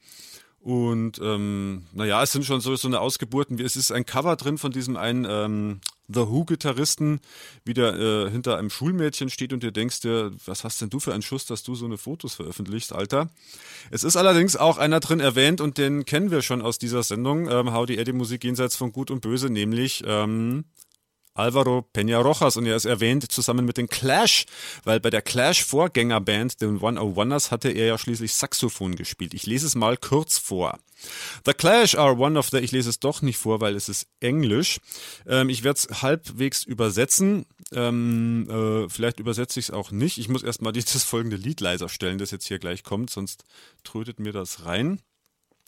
[0.65, 4.35] Und ähm, naja, es sind schon so, so eine Ausgeburten, wie es ist ein Cover
[4.35, 7.19] drin von diesem einen ähm, The Who-Gitarristen,
[7.65, 10.99] wie der äh, hinter einem Schulmädchen steht und dir denkst dir, was hast denn du
[10.99, 13.29] für einen Schuss, dass du so eine Fotos veröffentlichst, Alter?
[13.91, 17.47] Es ist allerdings auch einer drin erwähnt und den kennen wir schon aus dieser Sendung,
[17.47, 20.63] ähm, How die Eddie Musik jenseits von Gut und Böse, nämlich ähm,
[21.35, 24.45] Alvaro Peña Rojas und er ist erwähnt zusammen mit den Clash,
[24.85, 29.33] weil bei der Clash-Vorgängerband, den 101ers, hatte er ja schließlich Saxophon gespielt.
[29.33, 30.79] Ich lese es mal kurz vor.
[31.45, 34.07] The Clash are one of the, ich lese es doch nicht vor, weil es ist
[34.21, 34.79] Englisch.
[35.27, 37.45] Ähm, ich werde es halbwegs übersetzen.
[37.73, 40.17] Ähm, äh, vielleicht übersetze ich es auch nicht.
[40.17, 43.43] Ich muss erstmal dieses folgende Lied leiser stellen, das jetzt hier gleich kommt, sonst
[43.83, 45.01] trötet mir das rein.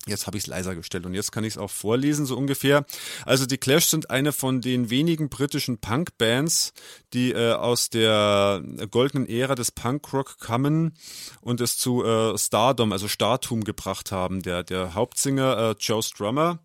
[0.07, 2.85] Jetzt habe ich es leiser gestellt und jetzt kann ich es auch vorlesen, so ungefähr.
[3.25, 6.73] Also die Clash sind eine von den wenigen britischen Punk-Bands,
[7.13, 10.93] die äh, aus der goldenen Ära des Punkrock kamen
[11.41, 14.41] und es zu äh, Stardom, also Startum gebracht haben.
[14.41, 16.59] Der, der Hauptsänger äh, Joe Strummer,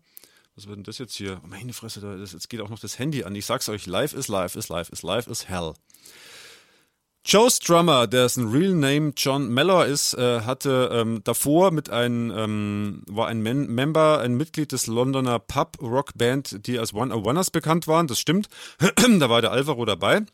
[0.55, 1.41] was wird denn das jetzt hier?
[1.43, 3.35] Oh, meine Fresse, da, das, jetzt geht auch noch das Handy an.
[3.35, 5.73] Ich sag's euch, life is life is life is life is hell.
[7.25, 13.03] Joe Strummer, dessen Real Name John Mellor ist, äh, hatte ähm, davor mit einem, ähm,
[13.07, 17.49] war ein Men Member, ein Mitglied des Londoner Pub Rock Band, die als One Oneers
[17.49, 18.49] bekannt waren, das stimmt.
[19.19, 20.25] da war der Alvaro dabei.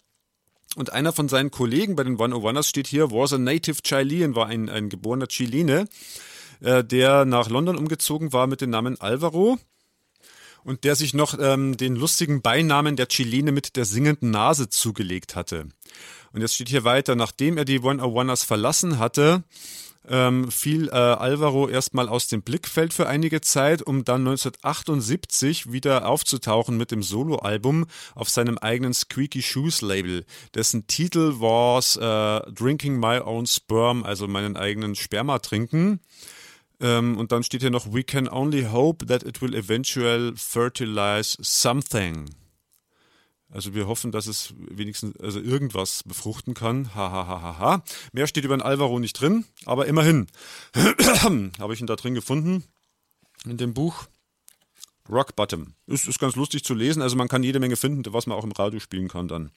[0.76, 4.36] Und einer von seinen Kollegen bei den One Oneers steht hier, was a native Chilean,
[4.36, 5.88] war ein, ein geborener Chilene,
[6.60, 9.60] äh, der nach London umgezogen war mit dem Namen Alvaro
[10.70, 15.36] und der sich noch ähm, den lustigen Beinamen der Chilene mit der singenden Nase zugelegt
[15.36, 15.68] hatte.
[16.32, 19.44] Und jetzt steht hier weiter, nachdem er die One-on-Oneers verlassen hatte,
[20.08, 26.08] ähm, fiel äh, Alvaro erstmal aus dem Blickfeld für einige Zeit, um dann 1978 wieder
[26.08, 33.00] aufzutauchen mit dem Soloalbum auf seinem eigenen Squeaky Shoes Label, dessen Titel war äh, Drinking
[33.00, 36.00] My Own Sperm, also meinen eigenen Sperma trinken.
[36.82, 41.38] Ähm, und dann steht hier noch, We can only hope that it will eventually fertilize
[41.42, 42.30] something.
[43.52, 46.94] Also wir hoffen, dass es wenigstens also irgendwas befruchten kann.
[46.94, 47.84] Ha, ha, ha, ha, ha.
[48.14, 50.28] Mehr steht über den Alvaro nicht drin, aber immerhin
[51.60, 52.64] habe ich ihn da drin gefunden
[53.46, 54.06] in dem Buch.
[55.10, 55.74] Rock Bottom.
[55.88, 57.02] Ist, ist ganz lustig zu lesen.
[57.02, 59.52] Also man kann jede Menge finden, was man auch im Radio spielen kann dann.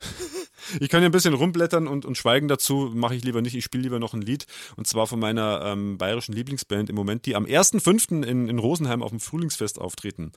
[0.80, 3.54] ich kann hier ein bisschen rumblättern und, und schweigen dazu, mache ich lieber nicht.
[3.54, 4.46] Ich spiele lieber noch ein Lied.
[4.76, 8.24] Und zwar von meiner ähm, bayerischen Lieblingsband im Moment, die am 1.5.
[8.24, 10.32] In, in Rosenheim auf dem Frühlingsfest auftreten.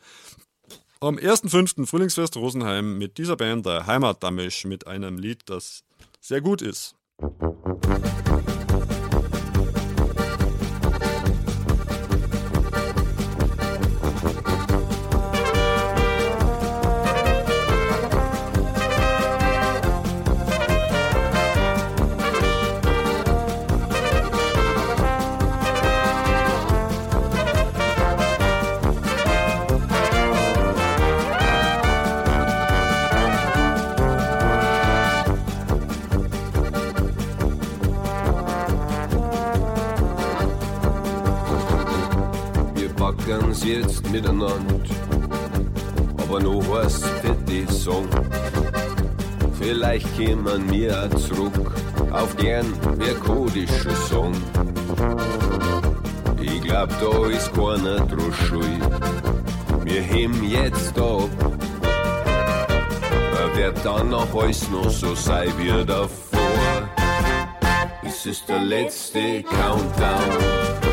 [1.00, 1.88] Am 1.5.
[1.88, 5.84] Frühlingsfest Rosenheim mit dieser Band, der Heimatdamisch, mit einem Lied, das
[6.20, 6.96] sehr gut ist.
[7.20, 8.51] ganz
[44.12, 44.56] miteinander,
[46.18, 48.08] aber noch heißt für die Song.
[49.60, 51.72] Vielleicht kämen wir zurück
[52.12, 52.66] auf gern
[52.98, 54.34] merkodische Song.
[56.42, 58.82] Ich glaub, da ist keiner draus schuld.
[59.84, 61.30] Wir heben jetzt ab.
[63.54, 66.90] Wird dann noch alles noch so sein wie davor.
[68.02, 70.91] Es ist der letzte Countdown.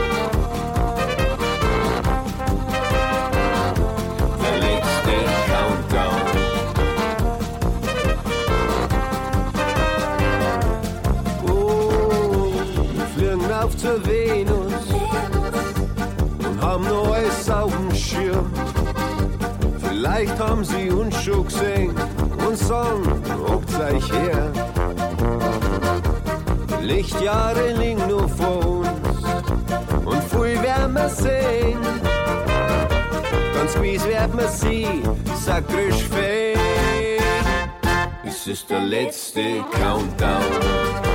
[14.08, 14.72] Venus
[16.48, 18.50] und haben noch alles auf dem Schirm.
[19.86, 21.94] Vielleicht haben sie uns schon gesehen
[22.46, 23.02] und sagen,
[23.46, 24.52] guckt euch her.
[26.80, 28.88] Lichtjahre liegen nur vor uns
[30.04, 31.78] und viel werden wir sehen.
[33.54, 34.86] Ganz gewiss werden wir sie
[35.44, 36.58] sakrisch fehlen.
[38.24, 41.07] Es ist der letzte Countdown.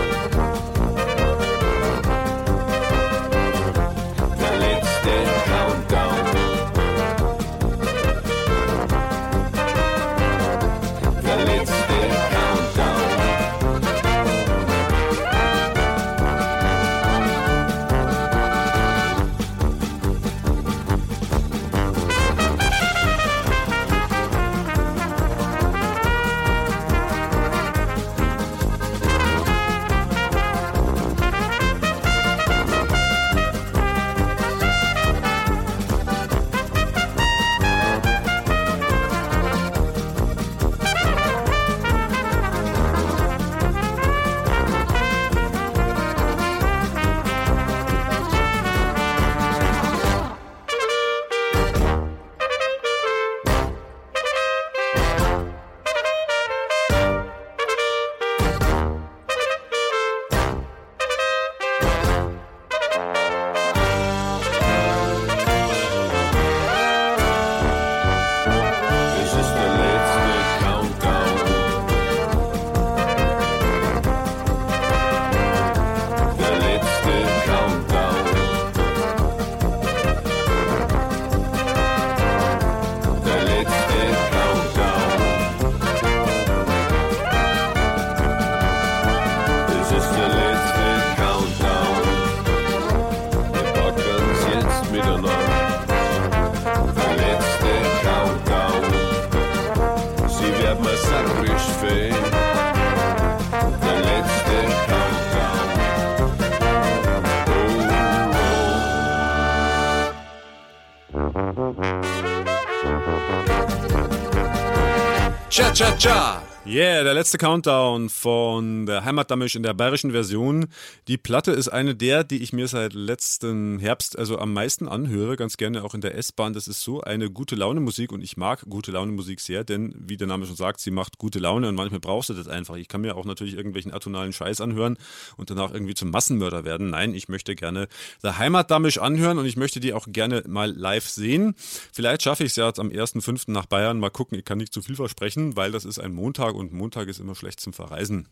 [116.04, 116.43] Tchau!
[116.74, 120.66] Yeah, der letzte Countdown von der Heimatdammisch in der bayerischen Version.
[121.08, 125.36] Die Platte ist eine der, die ich mir seit letzten Herbst also am meisten anhöre,
[125.36, 126.54] ganz gerne auch in der S-Bahn.
[126.54, 129.94] Das ist so eine gute Laune Musik und ich mag gute Laune Musik sehr, denn
[130.00, 132.76] wie der Name schon sagt, sie macht gute Laune und manchmal brauchst du das einfach.
[132.76, 134.98] Ich kann mir auch natürlich irgendwelchen atonalen Scheiß anhören
[135.38, 136.90] und danach irgendwie zum Massenmörder werden.
[136.90, 137.88] Nein, ich möchte gerne
[138.24, 141.54] der Heimatdammisch anhören und ich möchte die auch gerne mal live sehen.
[141.94, 143.52] Vielleicht schaffe ich es ja jetzt am 1.5.
[143.52, 144.00] nach Bayern.
[144.00, 147.08] Mal gucken, ich kann nicht zu viel versprechen, weil das ist ein Montag und Montag
[147.08, 148.28] ist immer schlecht zum Verreisen.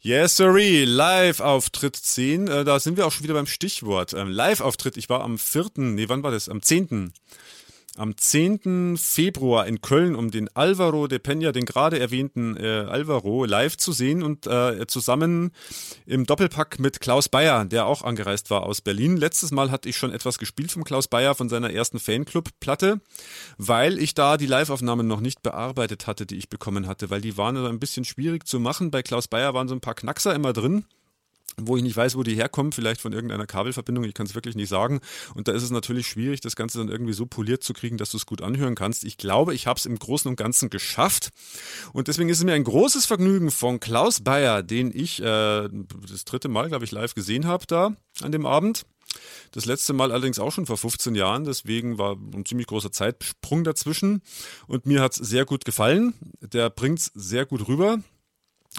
[0.00, 4.12] Yes, sirree, Live-Auftritt 10, äh, da sind wir auch schon wieder beim Stichwort.
[4.12, 6.50] Ähm, Live-Auftritt, ich war am 4., nee, wann war das?
[6.50, 7.14] Am 10.
[7.96, 8.96] Am 10.
[8.96, 13.92] Februar in Köln, um den Alvaro de Peña, den gerade erwähnten äh, Alvaro, live zu
[13.92, 15.52] sehen und äh, zusammen
[16.04, 19.16] im Doppelpack mit Klaus Bayer, der auch angereist war aus Berlin.
[19.16, 23.00] Letztes Mal hatte ich schon etwas gespielt vom Klaus Bayer von seiner ersten Fanclub-Platte,
[23.58, 27.36] weil ich da die Live-Aufnahmen noch nicht bearbeitet hatte, die ich bekommen hatte, weil die
[27.36, 28.90] waren ein bisschen schwierig zu machen.
[28.90, 30.84] Bei Klaus Bayer waren so ein paar Knackser immer drin
[31.56, 34.56] wo ich nicht weiß, wo die herkommen, vielleicht von irgendeiner Kabelverbindung, ich kann es wirklich
[34.56, 35.00] nicht sagen.
[35.34, 38.10] Und da ist es natürlich schwierig, das Ganze dann irgendwie so poliert zu kriegen, dass
[38.10, 39.04] du es gut anhören kannst.
[39.04, 41.30] Ich glaube, ich habe es im Großen und Ganzen geschafft.
[41.92, 46.24] Und deswegen ist es mir ein großes Vergnügen von Klaus Bayer, den ich äh, das
[46.24, 48.84] dritte Mal, glaube ich, live gesehen habe da an dem Abend.
[49.52, 53.62] Das letzte Mal allerdings auch schon vor 15 Jahren, deswegen war ein ziemlich großer Zeitsprung
[53.62, 54.22] dazwischen.
[54.66, 56.14] Und mir hat es sehr gut gefallen.
[56.40, 57.98] Der bringt es sehr gut rüber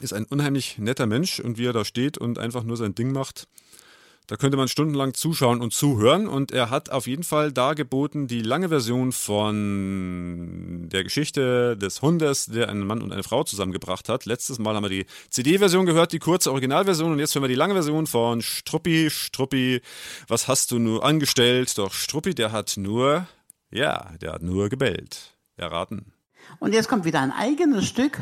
[0.01, 3.11] ist ein unheimlich netter Mensch und wie er da steht und einfach nur sein Ding
[3.11, 3.47] macht,
[4.27, 8.41] da könnte man stundenlang zuschauen und zuhören und er hat auf jeden Fall dargeboten die
[8.41, 14.25] lange Version von der Geschichte des Hundes, der einen Mann und eine Frau zusammengebracht hat.
[14.25, 17.53] Letztes Mal haben wir die CD-Version gehört, die kurze Originalversion und jetzt hören wir die
[17.53, 19.11] lange Version von Struppi.
[19.11, 19.81] Struppi,
[20.27, 21.77] was hast du nur angestellt?
[21.77, 23.27] Doch Struppi, der hat nur,
[23.69, 25.37] ja, der hat nur gebellt.
[25.55, 26.13] Erraten.
[26.59, 28.19] Und jetzt kommt wieder ein eigenes Stück.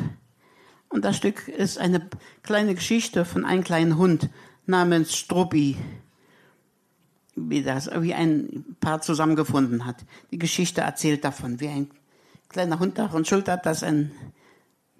[0.94, 2.08] Und das Stück ist eine
[2.44, 4.30] kleine Geschichte von einem kleinen Hund
[4.64, 5.76] namens Struppi,
[7.34, 10.04] wie, das, wie ein Paar zusammengefunden hat.
[10.30, 11.90] Die Geschichte erzählt davon, wie ein
[12.48, 14.12] kleiner Hund daran schuld hat, dass ein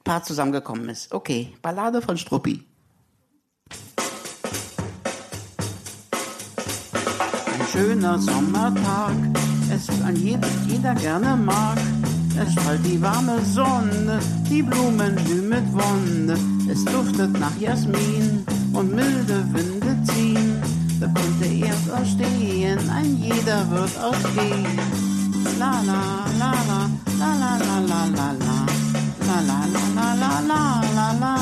[0.03, 1.15] Paar zusammengekommen ist.
[1.15, 2.65] Okay, Ballade von Struppi.
[7.47, 9.15] Ein schöner Sommertag,
[9.73, 11.79] es ist an jedem, jeder gerne mag.
[12.37, 14.19] Es strahlt die warme Sonne,
[14.51, 16.37] die Blumen blühen mit Wonne.
[16.69, 20.61] Es duftet nach Jasmin und milde Winde ziehen.
[21.01, 24.79] Da konnte erst ausstehen, ein jeder wird ausgehen.
[25.59, 26.53] La, la la
[27.21, 31.37] la la la la, la la la la la la la la.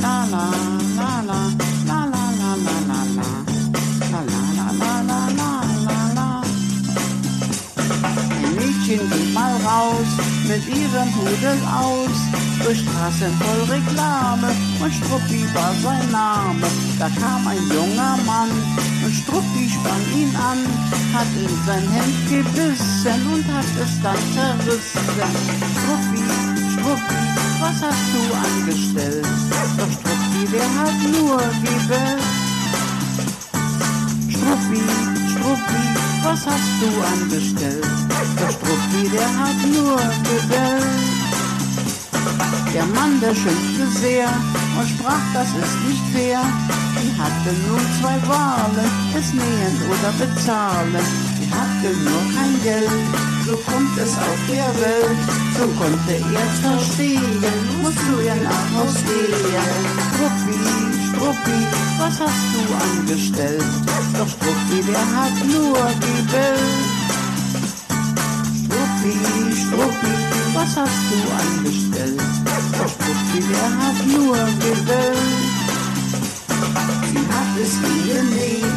[0.00, 1.61] La la la la, la la la
[8.92, 10.06] Geht mal raus,
[10.46, 12.18] mit ihrem Pudel aus,
[12.62, 16.66] durch Straßen voll Reklame, und Struppi war sein Name.
[16.98, 18.50] Da kam ein junger Mann,
[19.02, 20.58] und Struppi sprang ihn an,
[21.14, 25.00] hat in sein Hemd gebissen und hat es dann zerrissen.
[25.72, 26.22] Struppi,
[26.74, 27.20] Struppi,
[27.60, 29.26] was hast du angestellt?
[29.78, 32.22] Doch Struppi, der hat nur gebellt.
[34.28, 34.82] Struppi,
[35.32, 37.86] Struppi, was hast du angestellt?
[38.38, 39.98] Der Struppi, der hat nur
[40.30, 41.22] gebellt.
[42.74, 44.28] Der Mann, der schimpfte sehr
[44.78, 46.40] und sprach, das ist nicht fair.
[47.02, 51.06] Die hatten nun zwei Wahlen, es nähen oder bezahlen.
[51.38, 52.90] Die hatten nur kein Geld,
[53.46, 55.18] so kommt es auf der Welt.
[55.58, 57.44] So konnte er's verstehen,
[57.82, 60.81] musst du ihr nach Haus gehen.
[61.22, 61.58] Struppi,
[61.98, 63.64] was hast du angestellt?
[64.18, 66.88] Doch Struppi, der hat nur gebellt.
[68.58, 69.12] Struppi,
[69.54, 70.14] Struppi,
[70.52, 72.20] was hast du angestellt?
[72.76, 75.18] Doch Struppi, der hat nur gebellt.
[77.06, 78.71] Sie hat es ihm genäht,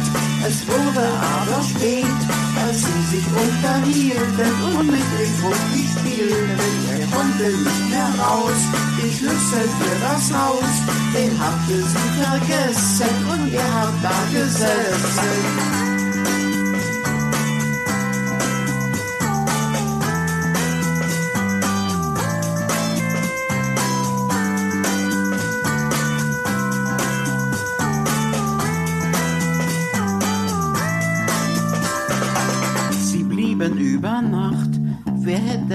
[0.48, 2.20] es wurde aber spät,
[2.62, 6.60] als sie sich unterhielten und mit dem Struppi spielten.
[7.00, 8.60] Er konnte nicht mehr raus,
[8.96, 10.74] den Schlüssel für das Haus,
[11.14, 15.85] den hatte sie vergessen und er hat da gesessen.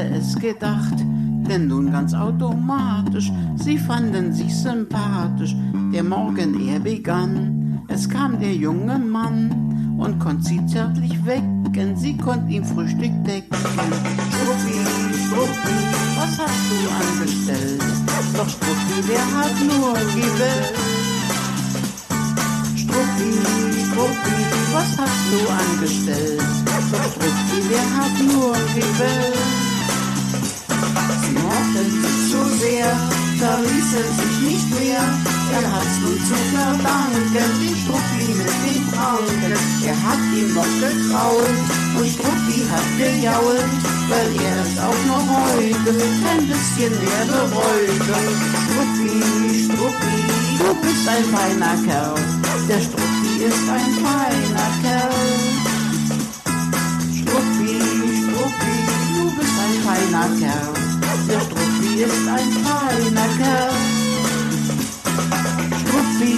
[0.01, 0.97] Hätte es gedacht?
[1.47, 5.55] Denn nun ganz automatisch, sie fanden sich sympathisch.
[5.93, 12.15] Der Morgen er begann, es kam der junge Mann und konnt sie zärtlich wecken, sie
[12.17, 13.57] konnt ihm Frühstück decken.
[13.57, 14.77] Struppi,
[15.27, 15.75] Struppi,
[16.15, 17.81] was hast du angestellt?
[18.37, 20.77] Doch Struppi, der hat nur gewählt.
[22.75, 23.31] Struppi,
[23.87, 24.37] Struppi,
[24.73, 26.41] was hast du angestellt?
[26.91, 29.70] Doch Struppi, der hat nur gewählt.
[31.71, 32.91] Sich so sehr,
[33.39, 35.03] verließen sich nicht mehr.
[35.55, 39.53] Er hat's nun zu verdanken, den Struppi mit den Pranken.
[39.85, 41.59] Er hat ihm noch gekrault
[41.97, 43.71] und Struppi hat gejault,
[44.09, 45.91] weil er es auch noch heute
[46.31, 48.19] ein bisschen mehr bereute.
[48.67, 49.15] Struppi,
[49.63, 50.17] Struppi,
[50.59, 52.19] du bist ein feiner Kerl.
[52.67, 55.15] Der Struppi ist ein feiner Kerl.
[57.15, 57.79] Struppi,
[58.21, 58.75] Struppi,
[59.15, 60.90] du bist ein feiner Kerl.
[61.31, 63.69] Der Struppi ist ein Palnacker.
[65.79, 66.31] Struppi,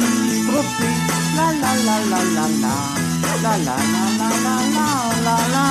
[0.44, 0.90] Struppi,
[1.36, 2.76] la la la la la la.
[3.26, 4.88] La la la la la la
[5.26, 5.66] la la.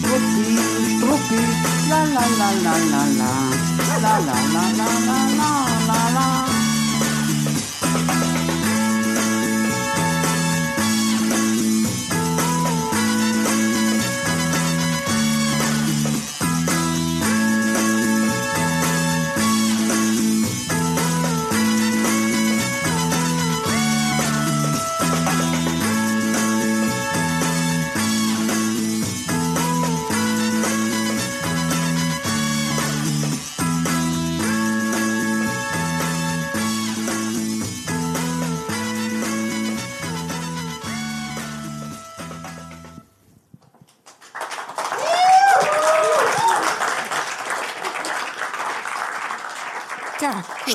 [0.00, 0.48] Struppi,
[0.96, 1.42] Struppi,
[1.90, 3.32] la la la la la la.
[4.02, 5.69] La la la la la la.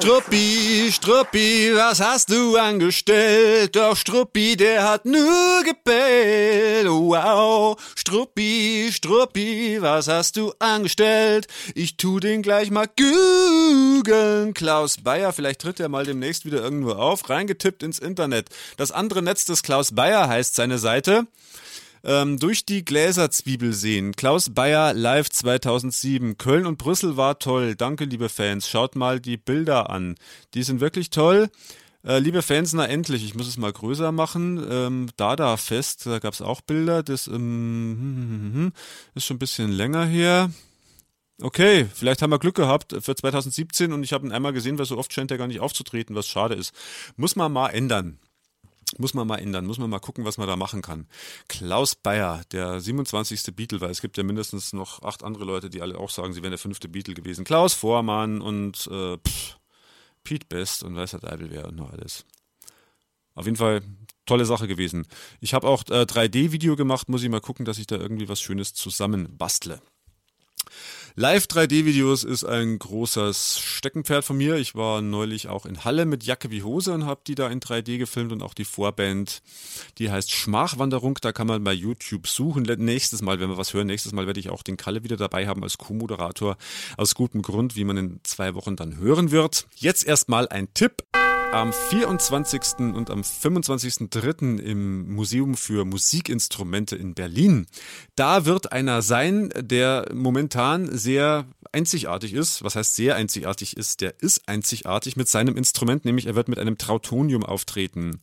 [0.06, 3.76] Struppi, Struppi, was hast du angestellt?
[3.76, 6.88] Doch Struppi, der hat nur gebellt.
[6.88, 11.48] Wow, Struppi, Struppi, was hast du angestellt?
[11.74, 14.54] Ich tu den gleich mal googeln.
[14.54, 17.28] Klaus Bayer, vielleicht tritt er mal demnächst wieder irgendwo auf.
[17.28, 18.50] Reingetippt ins Internet.
[18.78, 21.26] Das andere Netz des Klaus Bayer heißt seine Seite
[22.06, 24.16] ähm, durch die Gläserzwiebel sehen.
[24.16, 26.38] Klaus Bayer live 2007.
[26.38, 27.76] Köln und Brüssel war toll.
[27.76, 28.70] Danke, liebe Fans.
[28.70, 30.16] Schaut mal die Bilder an.
[30.54, 31.50] Die sind wirklich toll.
[32.06, 34.64] Äh, liebe Fans, na endlich, ich muss es mal größer machen.
[34.70, 37.02] Ähm, Dada Fest, da gab es auch Bilder.
[37.02, 38.72] Das ähm,
[39.16, 40.52] ist schon ein bisschen länger her.
[41.42, 44.86] Okay, vielleicht haben wir Glück gehabt für 2017 und ich habe ihn einmal gesehen, weil
[44.86, 46.74] so oft scheint er gar nicht aufzutreten, was schade ist.
[47.18, 48.20] Muss man mal ändern.
[48.98, 51.08] Muss man mal ändern, muss man mal gucken, was man da machen kann.
[51.48, 53.56] Klaus Bayer, der 27.
[53.56, 56.42] Beatle, weil es gibt ja mindestens noch acht andere Leute, die alle auch sagen, sie
[56.42, 57.44] wären der fünfte Beatle gewesen.
[57.46, 59.58] Klaus Vormann und äh, pff,
[60.24, 62.26] Pete Best und weiß der Teufel wer und noch alles.
[63.34, 63.82] Auf jeden Fall
[64.26, 65.06] tolle Sache gewesen.
[65.40, 68.42] Ich habe auch äh, 3D-Video gemacht, muss ich mal gucken, dass ich da irgendwie was
[68.42, 69.82] Schönes zusammen bastle.
[71.18, 74.58] Live 3D-Videos ist ein großes Steckenpferd von mir.
[74.58, 77.62] Ich war neulich auch in Halle mit Jacke wie Hose und habe die da in
[77.62, 79.42] 3D gefilmt und auch die Vorband.
[79.98, 81.18] Die heißt Schmachwanderung.
[81.22, 82.64] Da kann man bei YouTube suchen.
[82.64, 85.48] Nächstes Mal, wenn wir was hören, nächstes Mal werde ich auch den Kalle wieder dabei
[85.48, 86.58] haben als Co-Moderator.
[86.98, 89.68] Aus gutem Grund, wie man in zwei Wochen dann hören wird.
[89.78, 91.02] Jetzt erstmal ein Tipp
[91.56, 92.80] am 24.
[92.80, 94.60] und am 25.3.
[94.60, 97.66] im Museum für Musikinstrumente in Berlin.
[98.18, 102.62] Da wird einer sein, der momentan sehr einzigartig ist.
[102.66, 104.02] Was heißt sehr einzigartig ist?
[104.02, 108.22] Der ist einzigartig mit seinem Instrument, nämlich er wird mit einem Trautonium auftreten.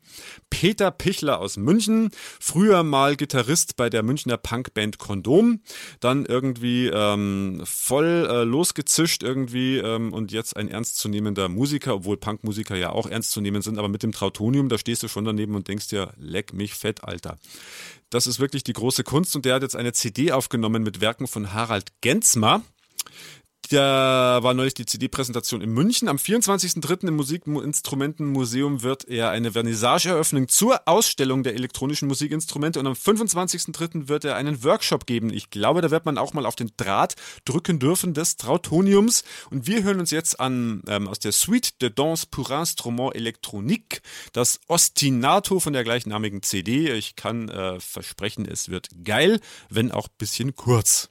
[0.50, 5.60] Peter Pichler aus München, früher mal Gitarrist bei der Münchner Punkband Kondom,
[6.00, 12.76] dann irgendwie ähm, voll äh, losgezischt irgendwie ähm, und jetzt ein ernstzunehmender Musiker, obwohl Punkmusiker
[12.76, 15.54] ja auch ernst zu nehmen sind, aber mit dem Trautonium, da stehst du schon daneben
[15.54, 17.38] und denkst dir, leck mich fett, Alter.
[18.10, 21.26] Das ist wirklich die große Kunst und der hat jetzt eine CD aufgenommen mit Werken
[21.26, 22.62] von Harald Gensmer.
[23.72, 26.06] Da war neulich die CD-Präsentation in München.
[26.06, 27.08] Am 24.03.
[27.08, 34.08] im Musikinstrumentenmuseum wird er eine Vernissage eröffnen zur Ausstellung der elektronischen Musikinstrumente und am 25.03.
[34.08, 35.32] wird er einen Workshop geben.
[35.32, 37.14] Ich glaube, da wird man auch mal auf den Draht
[37.46, 39.24] drücken dürfen des Trautoniums.
[39.48, 44.02] Und wir hören uns jetzt an ähm, aus der Suite de Danse pour Instrument Électronique
[44.34, 46.92] das Ostinato von der gleichnamigen CD.
[46.92, 51.08] Ich kann äh, versprechen, es wird geil, wenn auch bisschen kurz.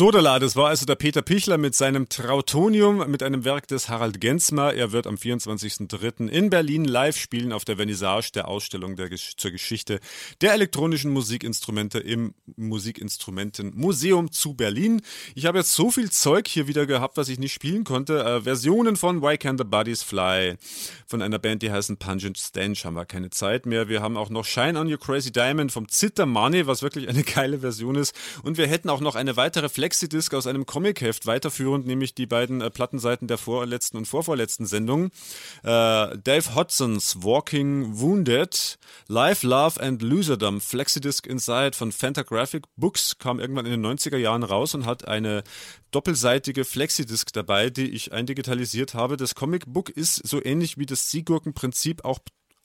[0.00, 4.18] Sodala, das war also der Peter Pichler mit seinem Trautonium, mit einem Werk des Harald
[4.18, 4.72] Gensmer.
[4.72, 6.26] Er wird am 24.03.
[6.26, 10.00] in Berlin live spielen auf der Vernissage der Ausstellung der, zur Geschichte
[10.40, 15.02] der elektronischen Musikinstrumente im Musikinstrumentenmuseum zu Berlin.
[15.34, 18.24] Ich habe jetzt so viel Zeug hier wieder gehabt, was ich nicht spielen konnte.
[18.24, 20.56] Äh, Versionen von Why Can the Bodies Fly,
[21.06, 23.90] von einer Band, die heißen Pungent Stench, haben wir keine Zeit mehr.
[23.90, 27.22] Wir haben auch noch Shine on Your Crazy Diamond vom Zitter Money, was wirklich eine
[27.34, 28.14] geile Version ist.
[28.42, 32.60] Und wir hätten auch noch eine weitere Flexidisc aus einem Comicheft weiterführend, nämlich die beiden
[32.60, 35.06] äh, Plattenseiten der vorletzten und vorvorletzten Sendung.
[35.64, 38.78] Äh, Dave Hodsons Walking Wounded,
[39.08, 44.44] Life, Love and Loserdom, Flexidisc Inside von Fantagraphic Books kam irgendwann in den 90er Jahren
[44.44, 45.42] raus und hat eine
[45.90, 49.16] doppelseitige Flexidisc dabei, die ich eindigitalisiert habe.
[49.16, 52.20] Das Comicbook ist so ähnlich wie das Seegurkenprinzip auch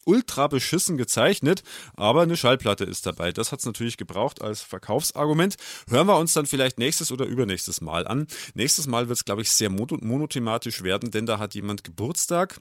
[0.06, 1.64] ultra beschissen gezeichnet,
[1.95, 3.32] aber eine Schallplatte ist dabei.
[3.32, 5.56] Das hat es natürlich gebraucht als Verkaufsargument.
[5.89, 8.28] Hören wir uns dann vielleicht nächstes oder übernächstes Mal an.
[8.53, 12.60] Nächstes Mal wird es, glaube ich, sehr monothematisch werden, denn da hat jemand Geburtstag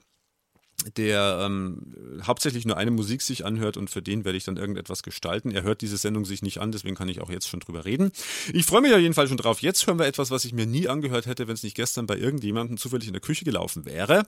[0.97, 5.03] der ähm, hauptsächlich nur eine Musik sich anhört und für den werde ich dann irgendetwas
[5.03, 5.51] gestalten.
[5.51, 8.11] Er hört diese Sendung sich nicht an, deswegen kann ich auch jetzt schon drüber reden.
[8.53, 9.61] Ich freue mich auf jeden Fall schon drauf.
[9.61, 12.17] Jetzt hören wir etwas, was ich mir nie angehört hätte, wenn es nicht gestern bei
[12.17, 14.27] irgendjemandem zufällig in der Küche gelaufen wäre.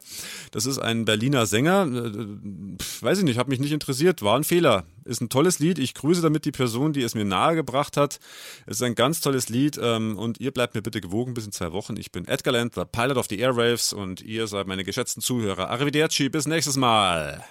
[0.52, 1.86] Das ist ein Berliner Sänger.
[1.86, 4.86] Äh, weiß ich nicht, hat mich nicht interessiert, war ein Fehler.
[5.08, 5.80] Ist ein tolles Lied.
[5.80, 8.20] Ich grüße damit die Person, die es mir nahegebracht hat.
[8.66, 11.54] Es ist ein ganz tolles Lied ähm, und ihr bleibt mir bitte gewogen bis in
[11.54, 11.96] zwei Wochen.
[11.98, 15.70] Ich bin Edgar Land, der Pilot of the Airwaves und ihr seid meine geschätzten Zuhörer.
[15.70, 17.42] Arrivederci, bis nächstes Mal.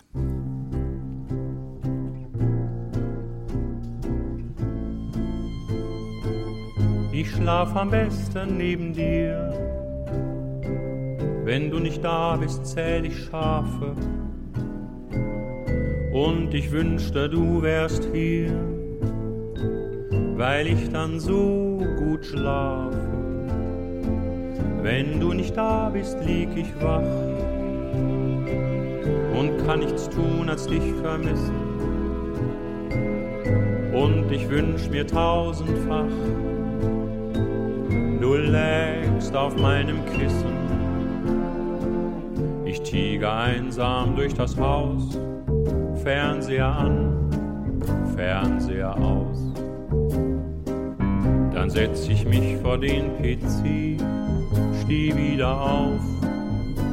[7.13, 9.67] Ich schlaf am besten neben dir.
[11.45, 13.95] Wenn du nicht da bist, zähl ich Schafe.
[16.17, 18.51] Und ich wünschte, du wärst hier,
[20.35, 22.97] weil ich dann so gut schlafe.
[24.81, 27.03] Wenn du nicht da bist, lieg ich wach
[29.39, 31.55] und kann nichts tun, als dich vermissen.
[33.93, 36.07] Und ich wünsch mir tausendfach,
[38.23, 40.57] du lägst auf meinem Kissen.
[42.65, 45.19] Ich tiege einsam durch das Haus,
[46.03, 47.31] Fernseher an,
[48.15, 49.39] Fernseher aus.
[51.53, 54.01] Dann setz ich mich vor den PC,
[54.83, 56.01] steh wieder auf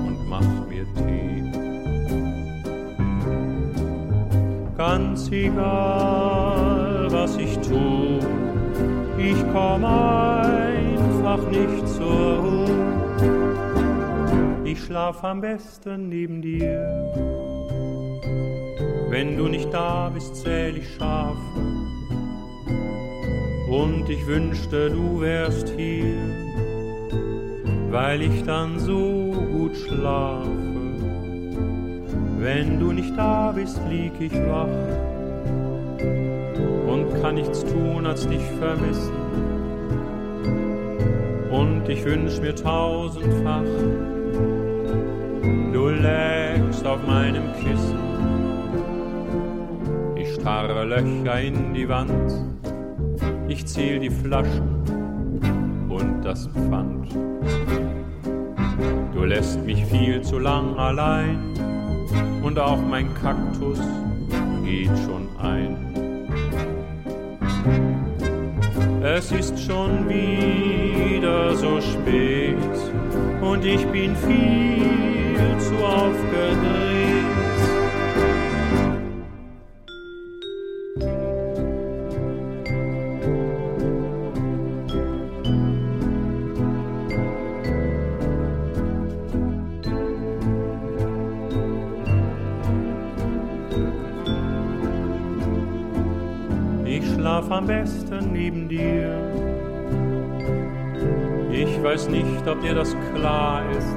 [0.05, 1.43] und mach mir Tee.
[4.77, 8.19] Ganz egal, was ich tu,
[9.17, 12.63] ich komm einfach nicht zur Ruhe.
[14.63, 17.42] Ich schlaf am besten neben dir.
[19.13, 21.37] Wenn du nicht da bist, zähl ich Schafe.
[23.69, 26.15] Und ich wünschte, du wärst hier,
[27.91, 30.49] weil ich dann so gut schlafe.
[32.39, 34.65] Wenn du nicht da bist, lieg ich wach
[36.87, 39.13] und kann nichts tun, als dich vermissen.
[41.51, 43.61] Und ich wünsch mir tausendfach,
[45.71, 48.12] du lägst auf meinem Kissen.
[50.43, 52.33] Starre Löcher in die Wand,
[53.47, 54.83] ich zähl die Flaschen
[55.87, 57.07] und das Pfand.
[59.13, 61.37] Du lässt mich viel zu lang allein
[62.43, 63.79] und auch mein Kaktus
[64.65, 65.77] geht schon ein.
[69.01, 72.57] Es ist schon wieder so spät
[73.39, 77.02] und ich bin viel zu aufgedreht.
[102.43, 103.95] Nicht, ob dir das klar ist,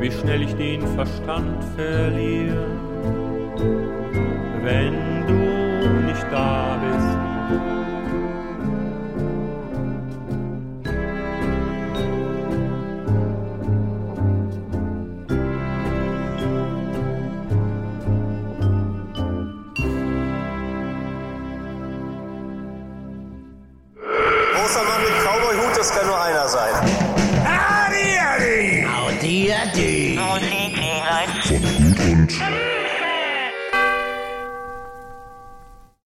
[0.00, 2.66] wie schnell ich den Verstand verliere,